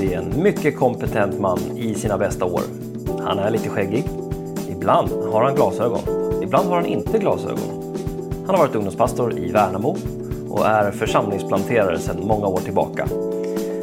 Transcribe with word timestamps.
bli 0.00 0.14
en 0.14 0.42
mycket 0.42 0.78
kompetent 0.78 1.40
man 1.40 1.58
i 1.76 1.94
sina 1.94 2.18
bästa 2.18 2.44
år. 2.44 2.62
Han 3.24 3.38
är 3.38 3.50
lite 3.50 3.68
skäggig. 3.68 4.04
Ibland 4.68 5.08
har 5.32 5.44
han 5.44 5.54
glasögon. 5.54 6.00
Ibland 6.42 6.68
har 6.68 6.76
han 6.76 6.86
inte 6.86 7.18
glasögon. 7.18 7.94
Han 8.46 8.54
har 8.54 8.58
varit 8.58 8.74
ungdomspastor 8.74 9.38
i 9.38 9.52
Värnamo 9.52 9.96
och 10.50 10.66
är 10.66 10.90
församlingsplanterare 10.90 11.98
sedan 11.98 12.26
många 12.26 12.46
år 12.46 12.60
tillbaka. 12.60 13.08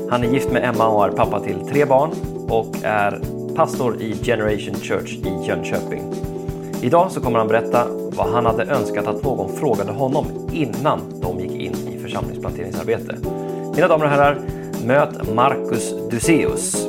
Han 0.09 0.23
är 0.23 0.27
gift 0.27 0.51
med 0.51 0.63
Emma 0.63 0.87
och 0.87 1.05
är 1.05 1.11
pappa 1.11 1.39
till 1.39 1.59
tre 1.69 1.85
barn 1.85 2.09
och 2.49 2.75
är 2.83 3.21
pastor 3.55 4.01
i 4.01 4.15
Generation 4.23 4.75
Church 4.75 5.13
i 5.13 5.47
Jönköping. 5.47 6.13
Idag 6.81 7.11
så 7.11 7.21
kommer 7.21 7.39
han 7.39 7.47
berätta 7.47 7.87
vad 8.15 8.27
han 8.27 8.45
hade 8.45 8.63
önskat 8.63 9.07
att 9.07 9.23
någon 9.23 9.55
frågade 9.55 9.91
honom 9.91 10.25
innan 10.53 10.99
de 11.21 11.39
gick 11.39 11.51
in 11.51 11.75
i 11.87 11.99
församlingsplanteringsarbete. 11.99 13.15
Mina 13.75 13.87
damer 13.87 14.05
och 14.05 14.11
herrar, 14.11 14.37
möt 14.87 15.33
Marcus 15.35 16.09
Duseus. 16.09 16.85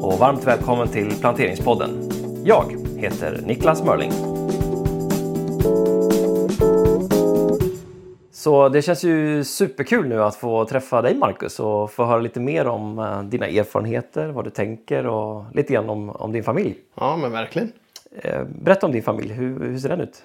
Och 0.00 0.18
varmt 0.18 0.46
välkommen 0.46 0.88
till 0.88 1.20
Planteringspodden. 1.20 2.10
Jag 2.44 2.64
heter 2.98 3.40
Niklas 3.46 3.82
Mörling. 3.82 4.12
Så 8.32 8.68
det 8.68 8.82
känns 8.82 9.04
ju 9.04 9.44
superkul 9.44 10.08
nu 10.08 10.22
att 10.22 10.36
få 10.36 10.64
träffa 10.64 11.02
dig 11.02 11.14
Marcus 11.14 11.60
och 11.60 11.92
få 11.92 12.04
höra 12.04 12.20
lite 12.20 12.40
mer 12.40 12.66
om 12.66 12.98
eh, 12.98 13.22
dina 13.22 13.46
erfarenheter, 13.46 14.28
vad 14.28 14.44
du 14.44 14.50
tänker 14.50 15.06
och 15.06 15.44
lite 15.54 15.72
grann 15.72 15.90
om, 15.90 16.10
om 16.10 16.32
din 16.32 16.44
familj. 16.44 16.74
Ja, 16.94 17.16
men 17.16 17.32
verkligen. 17.32 17.72
Eh, 18.22 18.42
Berätta 18.44 18.86
om 18.86 18.92
din 18.92 19.02
familj, 19.02 19.32
hur, 19.32 19.60
hur 19.60 19.78
ser 19.78 19.88
den 19.88 20.00
ut? 20.00 20.22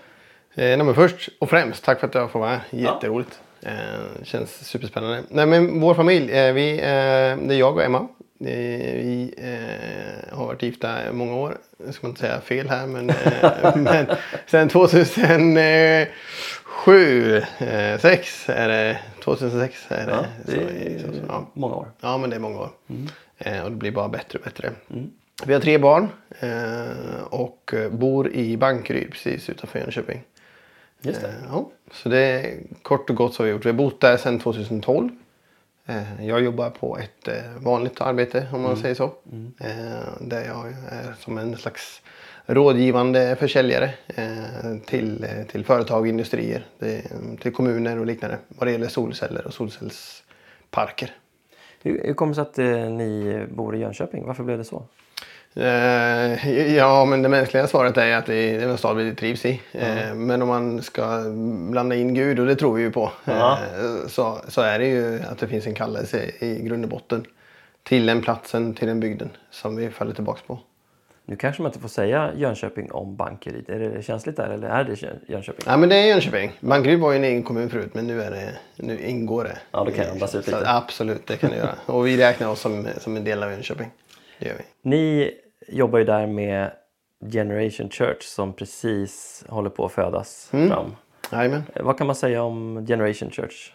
Eh, 0.55 0.77
nej, 0.77 0.94
först 0.94 1.30
och 1.39 1.50
främst, 1.50 1.84
tack 1.84 2.00
för 2.00 2.08
att 2.08 2.16
jag 2.16 2.31
får 2.31 2.39
vara 2.39 2.50
här. 2.50 2.61
Jätteroligt. 2.69 3.39
Eh, 3.62 4.24
känns 4.24 4.68
superspännande. 4.68 5.24
Nej, 5.30 5.46
men 5.46 5.80
vår 5.80 5.94
familj, 5.94 6.32
eh, 6.32 6.54
vi, 6.54 6.78
eh, 6.78 7.48
det 7.48 7.56
är 7.56 7.60
jag 7.60 7.76
och 7.76 7.84
Emma. 7.84 8.08
Eh, 8.40 8.46
vi 8.46 9.34
eh, 9.38 10.38
har 10.38 10.46
varit 10.46 10.64
gifta 10.64 11.10
i 11.10 11.14
många 11.14 11.36
år. 11.36 11.58
Jag 11.86 11.94
ska 11.94 12.08
man 12.08 12.12
inte 12.12 12.22
säga 12.22 12.42
fel 12.42 12.70
här, 12.70 12.88
men, 12.88 13.10
eh, 13.10 13.76
men 13.76 14.06
sen 14.48 14.70
2007, 14.70 17.38
eh, 17.58 18.00
6 18.00 18.50
är 18.50 18.68
det. 18.68 19.00
2006 19.24 19.86
är 19.90 20.06
det. 20.06 20.12
Ja, 20.12 20.26
det 20.46 20.54
är 20.54 21.00
så, 21.00 21.14
så, 21.14 21.20
ja. 21.28 21.46
många 21.54 21.76
år. 21.76 21.88
Ja, 22.02 22.18
men 22.18 22.30
det 22.30 22.36
är 22.36 22.40
många 22.40 22.60
år. 22.60 22.70
Eh, 23.38 23.64
och 23.64 23.72
det 23.72 23.78
blir 23.78 23.92
bara 23.92 24.10
bättre 24.10 24.40
och 24.40 24.46
bättre. 24.46 24.72
Vi 25.46 25.54
har 25.54 25.62
tre 25.62 25.78
barn 25.78 26.08
eh, 26.40 27.24
och 27.30 27.74
eh, 27.74 27.92
bor 27.92 28.32
i 28.32 28.58
Bankeryd 28.58 29.12
precis 29.12 29.50
utanför 29.50 29.80
Jönköping. 29.80 30.22
Just 31.02 31.22
det. 31.22 31.28
Eh, 31.28 31.33
ja, 31.50 31.72
så 31.92 32.09
det 32.09 32.17
är 32.17 32.59
kort 32.81 33.09
och 33.09 33.16
gott 33.16 33.33
så 33.33 33.44
har 33.44 33.45
vi 33.45 33.52
gjort. 33.52 33.66
Vi 33.66 33.69
har 33.69 33.78
bott 33.78 34.02
där 34.02 34.17
sedan 34.17 34.39
2012. 34.39 35.09
Eh, 35.89 36.25
jag 36.25 36.41
jobbar 36.41 36.69
på 36.69 36.97
ett 36.97 37.28
eh, 37.28 37.36
vanligt 37.58 38.02
arbete 38.02 38.47
om 38.53 38.61
man 38.61 38.78
säger 38.78 38.95
så. 38.95 39.03
Eh, 39.59 40.22
där 40.22 40.45
jag 40.45 40.67
är 40.67 41.14
som 41.19 41.38
en 41.38 41.58
slags 41.58 42.02
rådgivande 42.45 43.36
försäljare 43.39 43.94
till, 44.86 45.28
till 45.47 45.66
företag 45.66 46.00
och 46.00 46.08
industrier. 46.08 46.66
Till 47.41 47.53
kommuner 47.53 48.00
och 48.00 48.06
liknande. 48.06 48.38
Vad 48.47 48.67
det 48.67 48.72
gäller 48.72 48.88
solceller 48.88 49.47
och 49.47 49.53
solcellsparker. 49.53 51.11
Hur, 51.81 52.13
kommer 52.13 52.31
det 52.31 52.36
sig 52.36 52.41
att 52.41 52.91
ni 52.91 53.45
bor 53.50 53.75
i 53.75 53.80
Jönköping? 53.80 54.25
Varför 54.25 54.44
blev 54.44 54.58
det 54.58 54.63
så? 54.63 54.84
Eh, 55.55 56.75
ja, 56.75 57.05
men 57.05 57.22
det 57.22 57.30
mänskliga 57.30 57.67
svaret 57.67 57.97
är 57.97 58.17
att 58.17 58.25
det 58.25 58.36
är 58.36 58.59
en 58.69 58.78
stad 58.78 58.97
vi 58.97 59.16
trivs 59.16 59.45
i. 59.45 59.61
Eh, 59.72 60.14
men 60.16 60.41
om 60.41 60.47
man 60.47 60.81
ska 60.81 61.23
blanda 61.69 61.95
in 61.95 62.14
Gud, 62.14 62.39
och 62.39 62.45
det 62.45 62.56
tror 62.56 62.73
vi 62.73 62.81
ju 62.81 62.91
på, 62.91 63.11
eh, 63.25 63.58
så, 64.08 64.38
så 64.47 64.61
är 64.61 64.80
det 64.80 64.86
ju 64.88 65.19
att 65.31 65.38
det 65.40 65.47
finns 65.47 65.68
en 65.68 65.74
kallelse 65.75 66.31
i 66.40 66.62
grund 66.63 66.84
och 66.84 66.90
botten 66.90 67.25
till 67.84 68.06
den 68.06 68.22
platsen, 68.22 68.74
till 68.74 68.88
den 68.88 69.00
bygden 69.00 69.29
som 69.51 69.75
vi 69.75 69.90
faller 69.90 70.13
tillbaks 70.13 70.41
på. 70.41 70.59
Nu 71.25 71.35
kanske 71.35 71.62
man 71.62 71.69
inte 71.69 71.79
får 71.79 71.90
säga 71.90 72.31
Jönköping 72.38 72.91
om 72.91 73.16
Bankeryd. 73.16 73.69
Är 73.69 73.79
det 73.79 74.03
känsligt 74.03 74.35
där 74.38 74.50
eller 74.50 74.68
är 74.69 74.84
det 74.84 74.94
Jön- 75.01 75.19
Jönköping? 75.28 75.63
Ja, 75.68 75.78
men 75.78 75.90
det 75.90 75.95
är 75.95 76.06
Jönköping. 76.07 76.51
Bankeryd 76.59 77.00
var 77.00 77.12
ju 77.12 77.18
en 77.18 77.24
egen 77.24 77.44
kommun 77.44 77.69
förut, 77.69 77.90
men 77.94 78.07
nu, 78.07 78.22
är 78.22 78.31
det, 78.31 78.51
nu 78.75 79.00
ingår 79.00 79.44
det. 79.44 79.57
Ja, 79.72 79.84
då 79.84 79.91
kan 79.91 80.06
jag 80.06 80.12
andas 80.13 80.35
ut 80.35 80.47
lite. 80.47 80.69
Absolut, 80.69 81.28
det 81.28 81.35
kan 81.38 81.50
du 81.51 81.56
göra. 81.57 81.75
Och 81.85 82.07
vi 82.07 82.18
räknar 82.18 82.47
oss 82.50 82.59
som, 82.59 82.88
som 82.97 83.18
en 83.18 83.24
del 83.24 83.44
av 83.44 83.51
Jönköping. 83.51 83.88
Det 84.39 84.47
gör 84.47 84.55
vi. 84.57 84.63
Ni 84.89 85.31
jobbar 85.67 86.00
ju 86.00 86.05
där 86.05 86.27
med 86.27 86.72
Generation 87.31 87.89
Church 87.89 88.23
som 88.23 88.53
precis 88.53 89.44
håller 89.50 89.69
på 89.69 89.85
att 89.85 89.91
födas 89.91 90.50
Mm. 90.53 90.69
fram. 90.69 90.95
Jajamän. 91.31 91.63
Eh, 91.75 91.83
Vad 91.83 91.97
kan 91.97 92.07
man 92.07 92.16
säga 92.16 92.44
om 92.44 92.85
Generation 92.88 93.31
Church? 93.31 93.72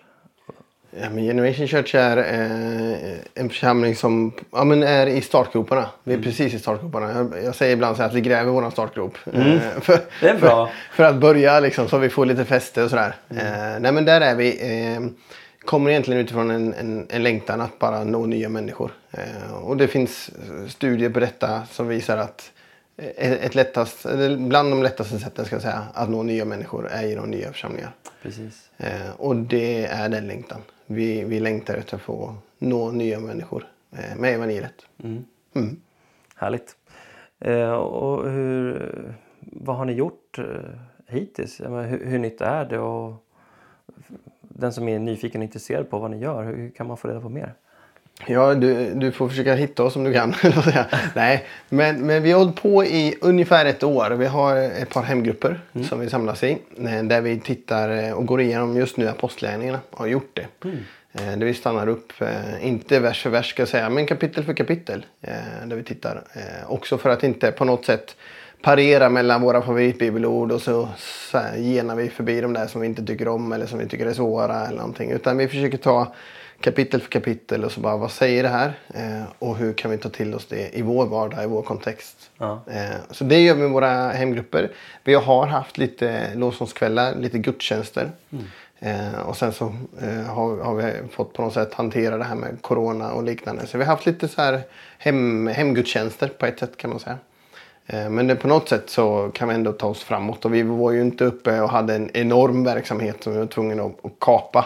Ja, 1.00 1.10
men 1.10 1.24
Generation 1.24 1.66
Church 1.68 1.94
är 1.94 2.16
eh, 2.16 3.18
en 3.34 3.48
församling 3.48 3.96
som 3.96 4.32
ja, 4.52 4.64
men 4.64 4.82
är 4.82 5.06
i 5.06 5.20
startgroparna. 5.20 5.88
Vi 6.04 6.12
Mm. 6.14 6.20
är 6.22 6.30
precis 6.30 6.54
i 6.54 6.58
startgroparna. 6.58 7.12
Jag, 7.12 7.44
jag 7.44 7.54
säger 7.54 7.72
ibland 7.72 7.96
så 7.96 8.02
här 8.02 8.08
att 8.08 8.14
vi 8.14 8.20
gräver 8.20 8.50
vår 8.52 8.70
startgrop. 8.70 9.14
Eh, 9.32 9.32
för, 9.80 9.92
Mm. 9.94 10.04
Det 10.20 10.28
är 10.28 10.38
bra. 10.38 10.66
För, 10.66 10.74
för 10.96 11.04
att 11.04 11.16
börja 11.16 11.60
liksom, 11.60 11.88
så 11.88 11.98
vi 11.98 12.08
får 12.08 12.26
lite 12.26 12.44
fäste 12.44 12.82
och 12.82 12.90
sådär. 12.90 13.14
Mm. 13.30 13.46
Eh, 13.46 13.80
nej 13.80 13.92
men 13.92 14.04
där 14.04 14.20
är 14.20 14.34
vi. 14.34 14.50
Kommer 15.64 15.90
egentligen 15.90 16.20
utifrån 16.20 16.50
en, 16.50 16.74
en, 16.74 17.06
en 17.10 17.22
längtan 17.22 17.60
att 17.60 17.78
bara 17.78 18.04
nå 18.04 18.26
nya 18.26 18.48
människor. 18.48 18.90
Eh, 19.10 19.54
och 19.54 19.76
det 19.76 19.88
finns 19.88 20.30
studier 20.68 21.10
på 21.10 21.20
detta 21.20 21.66
som 21.66 21.88
visar 21.88 22.16
att 22.18 22.52
eh, 22.96 23.32
ett 23.32 23.54
lättast, 23.54 24.06
bland 24.38 24.72
de 24.72 24.82
lättaste 24.82 25.18
sätten 25.18 25.44
ska 25.44 25.60
säga, 25.60 25.86
att 25.94 26.10
nå 26.10 26.22
nya 26.22 26.44
människor 26.44 26.88
är 26.88 27.06
genom 27.06 27.30
nya 27.30 27.52
församlingar. 27.52 27.94
Precis. 28.22 28.70
Eh, 28.76 29.10
och 29.16 29.36
det 29.36 29.86
är 29.86 30.08
den 30.08 30.26
längtan. 30.26 30.60
Vi, 30.86 31.24
vi 31.24 31.40
längtar 31.40 31.74
efter 31.74 31.96
att 31.96 32.02
få 32.02 32.34
nå 32.58 32.90
nya 32.90 33.20
människor 33.20 33.66
eh, 33.92 34.16
med 34.16 34.34
evangeliet. 34.34 34.86
Mm. 35.02 35.80
Härligt. 36.36 36.76
Eh, 37.40 37.72
och 37.72 38.30
hur, 38.30 39.14
vad 39.40 39.76
har 39.76 39.84
ni 39.84 39.92
gjort 39.92 40.38
eh, 40.38 40.44
hittills? 41.06 41.60
Menar, 41.60 41.82
hur, 41.82 42.06
hur 42.06 42.18
nytt 42.18 42.40
är 42.40 42.64
det? 42.64 42.78
Och 42.78 43.23
den 44.56 44.72
som 44.72 44.88
är 44.88 44.98
nyfiken 44.98 45.40
och 45.40 45.44
intresserad 45.44 45.90
på 45.90 45.98
vad 45.98 46.10
ni 46.10 46.18
gör, 46.18 46.44
hur 46.44 46.70
kan 46.70 46.86
man 46.86 46.96
få 46.96 47.08
reda 47.08 47.20
på 47.20 47.28
mer? 47.28 47.54
Ja, 48.26 48.54
du, 48.54 48.94
du 48.94 49.12
får 49.12 49.28
försöka 49.28 49.54
hitta 49.54 49.82
oss 49.82 49.96
om 49.96 50.04
du 50.04 50.12
kan. 50.12 50.34
Nej, 51.14 51.44
men, 51.68 52.06
men 52.06 52.22
vi 52.22 52.32
har 52.32 52.38
hållit 52.38 52.62
på 52.62 52.84
i 52.84 53.14
ungefär 53.20 53.66
ett 53.66 53.82
år. 53.82 54.10
Vi 54.10 54.26
har 54.26 54.56
ett 54.56 54.90
par 54.90 55.02
hemgrupper 55.02 55.60
som 55.88 56.00
vi 56.00 56.10
samlas 56.10 56.44
i. 56.44 56.58
eh, 56.78 57.02
Där 57.02 57.20
vi 57.20 57.40
tittar 57.40 58.04
eh, 58.04 58.12
och 58.12 58.26
går 58.26 58.40
igenom 58.40 58.76
just 58.76 58.96
nu 58.96 59.08
apostlagärningarna. 59.08 59.80
Har 59.90 60.06
gjort 60.06 60.30
det. 60.34 60.68
Eh, 61.12 61.38
Där 61.38 61.46
vi 61.46 61.54
stannar 61.54 61.88
upp, 61.88 62.12
inte 62.60 63.00
vers 63.00 63.22
för 63.22 63.30
vers 63.30 63.50
ska 63.50 63.62
jag 63.62 63.68
säga, 63.68 63.90
men 63.90 64.06
kapitel 64.06 64.44
för 64.44 64.52
kapitel. 64.54 65.06
Där 65.66 65.76
vi 65.76 65.82
tittar. 65.82 66.22
Också 66.66 66.98
för 66.98 67.10
att 67.10 67.22
inte 67.24 67.52
på 67.52 67.64
något 67.64 67.84
sätt 67.84 68.16
parera 68.64 69.10
mellan 69.10 69.42
våra 69.42 69.62
favoritbibelord 69.62 70.52
och 70.52 70.62
så, 70.62 70.88
så 71.30 71.38
här, 71.38 71.56
genar 71.56 71.96
vi 71.96 72.08
förbi 72.08 72.40
de 72.40 72.52
där 72.52 72.66
som 72.66 72.80
vi 72.80 72.86
inte 72.86 73.06
tycker 73.06 73.28
om 73.28 73.52
eller 73.52 73.66
som 73.66 73.78
vi 73.78 73.88
tycker 73.88 74.06
är 74.06 74.12
svåra 74.12 74.66
eller 74.66 74.78
någonting. 74.78 75.10
Utan 75.10 75.36
vi 75.36 75.48
försöker 75.48 75.78
ta 75.78 76.12
kapitel 76.60 77.00
för 77.00 77.10
kapitel 77.10 77.64
och 77.64 77.72
så 77.72 77.80
bara 77.80 77.96
vad 77.96 78.10
säger 78.10 78.42
det 78.42 78.48
här 78.48 78.72
eh, 78.94 79.24
och 79.38 79.56
hur 79.56 79.72
kan 79.72 79.90
vi 79.90 79.98
ta 79.98 80.08
till 80.08 80.34
oss 80.34 80.46
det 80.46 80.78
i 80.78 80.82
vår 80.82 81.06
vardag, 81.06 81.44
i 81.44 81.46
vår 81.46 81.62
kontext. 81.62 82.30
Ja. 82.38 82.62
Eh, 82.70 82.96
så 83.10 83.24
det 83.24 83.40
gör 83.40 83.54
vi 83.54 83.60
med 83.60 83.70
våra 83.70 84.08
hemgrupper. 84.08 84.70
Vi 85.04 85.14
har 85.14 85.46
haft 85.46 85.78
lite 85.78 86.34
lovsångskvällar, 86.34 87.14
lite 87.14 87.38
gudstjänster. 87.38 88.10
Eh, 88.78 89.18
och 89.26 89.36
sen 89.36 89.52
så 89.52 89.64
eh, 90.02 90.34
har, 90.34 90.56
har 90.56 90.74
vi 90.74 90.92
fått 91.10 91.32
på 91.32 91.42
något 91.42 91.54
sätt 91.54 91.74
hantera 91.74 92.18
det 92.18 92.24
här 92.24 92.34
med 92.34 92.58
corona 92.60 93.12
och 93.12 93.22
liknande. 93.22 93.66
Så 93.66 93.78
vi 93.78 93.84
har 93.84 93.92
haft 93.92 94.06
lite 94.06 94.28
så 94.28 94.42
här 94.42 94.62
hem, 94.98 95.46
hemgudstjänster 95.46 96.28
på 96.28 96.46
ett 96.46 96.58
sätt 96.58 96.76
kan 96.76 96.90
man 96.90 97.00
säga. 97.00 97.18
Eh, 97.86 98.10
Men 98.10 98.26
det, 98.26 98.36
på 98.36 98.48
något 98.48 98.68
sätt 98.68 98.90
så 98.90 99.30
kan 99.34 99.48
vi 99.48 99.54
ändå 99.54 99.72
ta 99.72 99.86
oss 99.86 100.02
framåt. 100.04 100.44
Och 100.44 100.54
vi 100.54 100.62
var 100.62 100.90
ju 100.92 101.00
inte 101.00 101.24
uppe 101.24 101.60
och 101.60 101.68
hade 101.70 101.94
en 101.94 102.10
enorm 102.16 102.64
verksamhet 102.64 103.22
som 103.22 103.32
vi 103.32 103.38
var 103.38 103.46
tvungna 103.46 103.82
att, 103.82 104.04
att 104.04 104.12
kapa. 104.20 104.64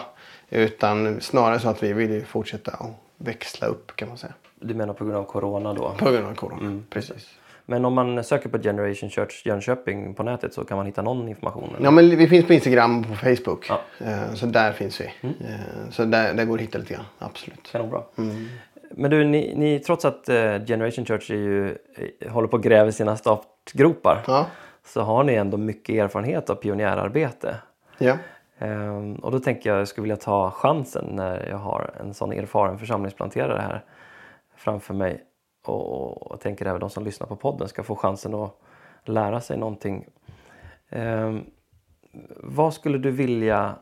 Utan 0.49 1.21
snarare 1.21 1.59
så 1.59 1.69
att 1.69 1.83
vi 1.83 1.93
ville 1.93 2.21
fortsätta 2.25 2.71
att 2.71 2.89
växla 3.17 3.67
upp 3.67 3.95
kan 3.95 4.07
man 4.07 4.17
säga. 4.17 4.33
Du 4.59 4.73
menar 4.73 4.93
på 4.93 5.05
grund 5.05 5.17
av 5.17 5.23
Corona 5.23 5.73
då? 5.73 5.93
På 5.97 6.11
grund 6.11 6.27
av 6.27 6.33
corona. 6.35 6.81
Precis. 6.89 7.29
Men 7.65 7.85
om 7.85 7.93
man 7.93 8.23
söker 8.23 8.49
på 8.49 8.59
Generation 8.59 9.09
Church 9.09 9.41
Jönköping 9.45 10.13
på 10.13 10.23
nätet 10.23 10.53
så 10.53 10.63
kan 10.65 10.77
man 10.77 10.85
hitta 10.85 11.01
någon 11.01 11.27
information? 11.29 11.69
eller? 11.75 11.83
Ja, 11.85 11.91
men 11.91 12.09
vi 12.17 12.27
finns 12.27 12.47
på 12.47 12.53
Instagram 12.53 12.99
och 12.99 13.05
på 13.07 13.15
Facebook. 13.15 13.65
Ja. 13.69 13.79
Eh, 14.05 14.33
Så 14.33 14.45
där 14.45 14.71
finns 14.71 15.01
vi. 15.01 15.05
Eh, 15.21 15.29
Så 15.91 16.05
där, 16.05 16.33
där 16.33 16.45
går 16.45 16.57
det 16.57 16.61
att 16.63 16.67
hitta 16.67 16.77
lite 16.77 16.93
grann. 16.93 17.05
Absolut. 17.19 17.69
Kanonbra. 17.71 18.01
Men 18.91 19.11
du, 19.11 19.23
ni, 19.23 19.53
ni, 19.55 19.79
trots 19.79 20.05
att 20.05 20.29
eh, 20.29 20.65
Generation 20.65 21.05
Church 21.05 21.31
är 21.31 21.35
ju, 21.35 21.77
eh, 22.19 22.31
håller 22.31 22.47
på 22.47 22.55
att 22.55 22.63
gräva 22.63 22.91
sina 22.91 23.17
startgropar 23.17 24.23
Ja. 24.27 24.45
så 24.85 25.01
har 25.01 25.23
ni 25.23 25.33
ändå 25.33 25.57
mycket 25.57 25.95
erfarenhet 25.95 26.49
av 26.49 26.55
pionjärarbete. 26.55 27.55
Ja. 27.97 28.17
Ehm, 28.59 29.15
och 29.15 29.31
då 29.31 29.39
tänker 29.39 29.69
jag 29.69 29.79
jag 29.79 29.87
skulle 29.87 30.03
vilja 30.03 30.15
ta 30.17 30.51
chansen 30.51 31.05
när 31.11 31.49
jag 31.49 31.57
har 31.57 31.91
en 31.99 32.13
sån 32.13 32.31
erfaren 32.31 32.77
församlingsplanterare 32.79 33.61
här 33.61 33.83
framför 34.55 34.93
mig 34.93 35.23
och, 35.65 36.31
och 36.31 36.39
tänker 36.39 36.65
även 36.65 36.79
de 36.79 36.89
som 36.89 37.03
lyssnar 37.05 37.27
på 37.27 37.35
podden 37.35 37.67
ska 37.67 37.83
få 37.83 37.95
chansen 37.95 38.33
att 38.33 38.59
lära 39.05 39.41
sig 39.41 39.57
någonting. 39.57 40.05
Ehm, 40.89 41.45
vad 42.43 42.73
skulle 42.73 42.97
du 42.97 43.11
vilja 43.11 43.75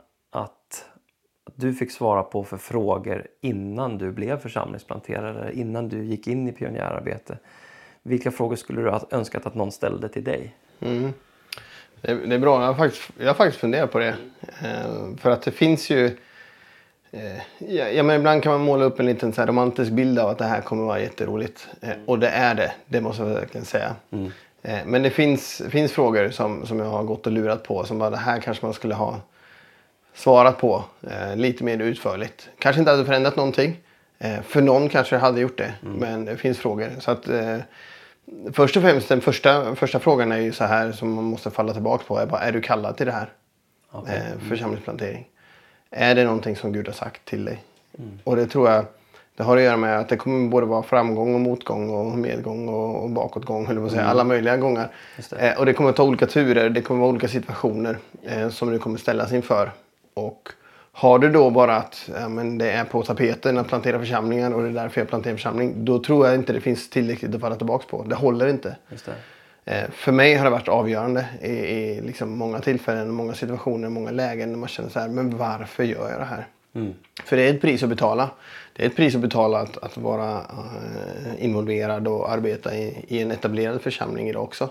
du 1.56 1.74
fick 1.74 1.92
svara 1.92 2.24
på 2.24 2.44
för 2.44 2.58
frågor 2.58 3.28
innan 3.42 3.98
du 3.98 4.12
blev 4.12 4.40
församlingsplanterare, 4.40 5.54
innan 5.54 5.90
du 5.90 6.04
gick 6.04 6.28
in 6.28 6.48
i 6.48 6.52
pionjärarbete. 6.52 7.38
Vilka 8.04 8.32
frågor 8.32 8.56
skulle 8.56 8.82
du 8.82 8.90
ha 8.90 9.08
önskat 9.12 9.46
att 9.46 9.56
någon 9.56 9.72
ställde 9.72 10.10
till 10.10 10.24
dig? 10.24 10.56
Mm. 10.80 11.14
Det, 12.02 12.12
är, 12.12 12.16
det 12.16 12.36
är 12.36 12.40
bra. 12.40 12.62
Jag 12.62 12.68
har, 12.68 12.74
faktiskt, 12.74 13.12
jag 13.18 13.28
har 13.28 13.34
faktiskt 13.34 13.60
funderat 13.60 13.92
på 13.92 14.00
det. 14.00 14.16
Eh, 14.64 15.16
för 15.18 15.30
att 15.30 15.42
det 15.42 15.52
finns 15.52 15.90
ju... 15.90 16.06
Eh, 17.12 17.38
ja, 17.58 17.88
ja, 17.88 18.04
men 18.04 18.16
ibland 18.16 18.44
kan 18.44 18.52
man 18.52 18.62
måla 18.62 18.86
upp 18.86 19.00
en 19.00 19.06
liten 19.06 19.34
så 19.34 19.46
romantisk 19.46 19.92
bild 19.92 20.20
av 20.20 20.30
att 20.30 20.38
det 20.38 20.46
här 20.46 20.62
kommer 20.62 20.84
vara 20.84 21.00
jätteroligt. 21.00 21.68
Eh, 21.82 21.94
och 22.06 22.20
det 22.20 22.30
är 22.30 22.56
det. 22.56 22.72
Det 22.86 23.02
måste 23.02 23.24
jag 23.24 23.30
verkligen 23.30 23.66
säga. 23.66 23.96
Mm. 24.12 24.32
Eh, 24.62 24.80
men 24.86 25.04
det 25.04 25.10
finns, 25.10 25.62
finns 25.70 25.92
frågor 25.92 26.30
som, 26.30 26.66
som 26.66 26.80
jag 26.80 26.86
har 26.86 27.04
gått 27.04 27.28
och 27.28 27.34
lurat 27.34 27.64
på. 27.64 27.84
Som 27.84 28.00
bara 28.00 28.10
det 28.10 28.18
här 28.18 28.42
kanske 28.42 28.66
man 28.66 28.74
skulle 28.74 28.96
ha 28.96 29.22
svarat 30.18 30.58
på 30.58 30.84
eh, 31.02 31.36
lite 31.36 31.64
mer 31.64 31.80
utförligt. 31.80 32.50
Kanske 32.60 32.80
inte 32.80 32.92
hade 32.92 33.06
förändrat 33.06 33.36
någonting. 33.36 33.78
Eh, 34.20 34.42
för 34.42 34.62
någon 34.62 34.90
kanske 34.90 35.18
hade 35.18 35.42
gjort 35.42 35.58
det. 35.58 35.74
Mm. 35.84 35.96
Men 35.96 36.26
det 36.26 36.38
finns 36.38 36.58
frågor. 36.58 36.90
Så 37.00 37.12
att, 37.12 37.28
eh, 37.28 37.58
först 38.54 38.78
och 38.78 38.84
främst 38.84 39.10
den 39.10 39.22
första, 39.22 39.76
första 39.76 40.00
frågan 40.00 40.32
är 40.32 40.38
ju 40.38 40.52
så 40.52 40.64
här 40.64 40.92
som 40.92 41.14
man 41.14 41.24
måste 41.24 41.52
falla 41.52 41.74
tillbaka 41.74 42.04
på. 42.08 42.20
Är, 42.20 42.26
bara, 42.26 42.42
är 42.42 42.52
du 42.52 42.62
kallad 42.62 42.98
till 42.98 43.06
det 43.06 43.12
här? 43.12 43.30
Okay. 43.92 44.16
Eh, 44.16 44.50
församlingsplantering. 44.50 45.28
Är 45.92 46.16
det 46.16 46.24
någonting 46.24 46.56
som 46.56 46.74
Gud 46.74 46.88
har 46.88 46.94
sagt 46.94 47.26
till 47.26 47.46
dig? 47.46 47.64
Mm. 48.00 48.20
Och 48.24 48.36
det 48.36 48.48
tror 48.48 48.70
jag 48.70 48.86
det 49.36 49.44
har 49.44 49.58
att 49.58 49.64
göra 49.64 49.78
med 49.78 50.00
att 50.00 50.10
det 50.10 50.18
kommer 50.18 50.50
både 50.50 50.66
vara 50.66 50.84
framgång 50.84 51.34
och 51.34 51.42
motgång 51.42 51.90
och 51.90 52.18
medgång 52.18 52.68
och, 52.68 53.04
och 53.04 53.10
bakåtgång. 53.10 53.68
Eller 53.70 53.82
vad 53.82 53.92
säga, 53.92 54.02
mm. 54.02 54.12
Alla 54.12 54.24
möjliga 54.24 54.58
gånger. 54.58 54.88
Det. 55.30 55.36
Eh, 55.36 55.60
och 55.60 55.66
det 55.66 55.74
kommer 55.74 55.90
att 55.90 55.96
ta 55.96 56.04
olika 56.04 56.28
turer. 56.28 56.70
Det 56.70 56.82
kommer 56.82 57.00
att 57.00 57.02
vara 57.02 57.10
olika 57.12 57.28
situationer 57.28 57.98
eh, 58.24 58.50
som 58.50 58.72
du 58.72 58.80
kommer 58.80 58.98
ställas 58.98 59.34
inför. 59.34 59.72
Och 60.18 60.50
har 60.92 61.20
du 61.20 61.30
då 61.30 61.50
bara 61.50 61.76
att 61.76 62.10
ja, 62.16 62.30
men 62.30 62.58
det 62.58 62.72
är 62.72 62.86
på 62.86 63.04
tapeten 63.04 63.58
att 63.58 63.68
plantera 63.68 64.00
församlingar 64.00 64.52
och 64.52 64.62
det 64.62 64.68
är 64.68 64.74
därför 64.74 65.02
jag 65.02 65.08
planterar 65.08 65.36
församling. 65.36 65.86
Då 65.86 66.00
tror 66.00 66.28
jag 66.28 66.36
inte 66.36 66.54
det 66.54 66.62
finns 66.62 66.90
tillräckligt 66.90 67.36
att 67.36 67.42
falla 67.42 67.56
tillbaka 67.56 67.86
på. 67.90 68.04
Det 68.04 68.16
håller 68.16 68.48
inte. 68.48 68.76
Eh, 69.66 69.90
för 69.92 70.12
mig 70.12 70.36
har 70.36 70.46
det 70.46 70.52
varit 70.52 70.68
avgörande 70.68 71.26
i, 71.42 71.50
i 71.50 72.02
liksom 72.02 72.38
många 72.38 72.60
tillfällen, 72.60 73.12
många 73.12 73.34
situationer, 73.34 73.90
många 73.90 74.12
lägen. 74.12 74.52
När 74.52 74.58
man 74.58 74.70
känner 74.70 74.90
så 74.90 75.00
här, 75.00 75.08
men 75.08 75.38
varför 75.38 75.84
gör 75.84 76.10
jag 76.10 76.20
det 76.20 76.26
här? 76.26 76.48
Mm. 76.76 76.94
För 77.24 77.38
det 77.38 77.44
är 77.44 77.54
ett 77.54 77.62
pris 77.62 77.84
att 77.84 77.90
betala. 77.90 78.30
Det 78.74 78.84
är 78.84 78.88
ett 78.88 78.96
pris 78.96 79.16
att 79.16 79.22
betala 79.22 79.60
att, 79.60 79.78
att 79.78 79.98
vara 79.98 80.38
uh, 80.38 81.46
involverad 81.46 82.08
och 82.08 82.32
arbeta 82.32 82.76
i, 82.76 83.06
i, 83.08 83.22
en 83.22 83.32
etablerad 83.32 83.82
församling 83.82 84.30
idag 84.30 84.44
också. 84.44 84.70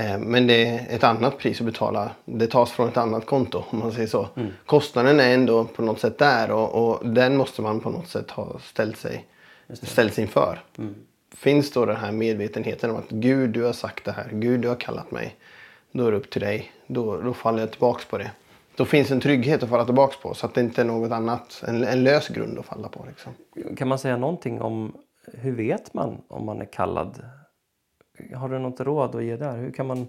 Uh, 0.00 0.18
men 0.18 0.46
det 0.46 0.66
är 0.66 0.86
ett 0.96 1.04
annat 1.04 1.38
pris 1.38 1.60
att 1.60 1.66
betala. 1.66 2.10
Det 2.24 2.46
tas 2.46 2.70
från 2.70 2.88
ett 2.88 2.96
annat 2.96 3.26
konto 3.26 3.64
om 3.70 3.78
man 3.78 3.92
säger 3.92 4.08
så. 4.08 4.28
Mm. 4.36 4.52
Kostnaden 4.66 5.20
är 5.20 5.34
ändå 5.34 5.64
på 5.64 5.82
något 5.82 6.00
sätt 6.00 6.18
där 6.18 6.50
och, 6.50 6.88
och, 6.88 7.06
den 7.08 7.36
måste 7.36 7.62
man 7.62 7.80
på 7.80 7.90
något 7.90 8.08
sätt 8.08 8.30
ha 8.30 8.58
ställt 8.58 8.96
sig, 8.96 9.26
ställt 9.72 10.14
sig 10.14 10.22
inför. 10.22 10.60
Mm. 10.78 10.94
Finns 11.34 11.72
då 11.72 11.86
den 11.86 11.96
här 11.96 12.12
medvetenheten 12.12 12.90
om 12.90 12.96
att 12.96 13.08
Gud 13.08 13.50
du 13.50 13.62
har 13.62 13.72
sagt 13.72 14.04
det 14.04 14.12
här, 14.12 14.28
Gud 14.32 14.60
du 14.60 14.68
har 14.68 14.76
kallat 14.76 15.10
mig. 15.10 15.36
Då 15.92 16.06
är 16.06 16.10
det 16.10 16.16
upp 16.16 16.30
till 16.30 16.40
dig. 16.40 16.72
Då, 16.86 17.20
då 17.20 17.34
faller 17.34 17.60
jag 17.60 17.70
tillbaks 17.70 18.04
på 18.04 18.18
det 18.18 18.30
då 18.76 18.84
finns 18.84 19.10
en 19.10 19.20
trygghet 19.20 19.62
att 19.62 19.68
falla 19.68 19.84
tillbaka 19.84 20.16
på 20.22 20.34
så 20.34 20.46
att 20.46 20.54
det 20.54 20.60
inte 20.60 20.80
är 20.80 20.84
något 20.84 21.12
annat, 21.12 21.64
en, 21.68 21.84
en 21.84 22.04
lös 22.04 22.28
grund 22.28 22.58
att 22.58 22.66
falla 22.66 22.88
på. 22.88 23.04
Liksom. 23.08 23.32
Kan 23.76 23.88
man 23.88 23.98
säga 23.98 24.16
någonting 24.16 24.60
om 24.60 24.96
hur 25.32 25.52
vet 25.52 25.94
man 25.94 26.22
om 26.28 26.46
man 26.46 26.60
är 26.60 26.72
kallad? 26.72 27.24
Har 28.34 28.48
du 28.48 28.58
något 28.58 28.80
råd 28.80 29.14
att 29.14 29.24
ge 29.24 29.36
där? 29.36 29.56
Hur 29.56 29.70
kan 29.70 29.86
man 29.86 30.08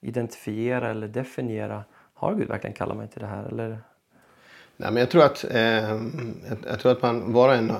identifiera 0.00 0.90
eller 0.90 1.08
definiera? 1.08 1.84
Har 2.14 2.34
Gud 2.34 2.48
verkligen 2.48 2.74
kallat 2.74 2.96
mig 2.96 3.08
till 3.08 3.20
det 3.20 3.26
här? 3.26 3.44
Eller? 3.44 3.78
Nej, 4.76 4.92
men 4.92 4.96
jag 4.96 5.10
tror 5.10 5.24
att, 5.24 5.44
eh, 5.50 5.60
jag, 5.60 6.58
jag, 6.66 6.80
tror 6.80 6.92
att 6.92 7.02
man 7.02 7.32
var 7.32 7.48
och 7.48 7.54
en 7.54 7.70
eh, 7.70 7.76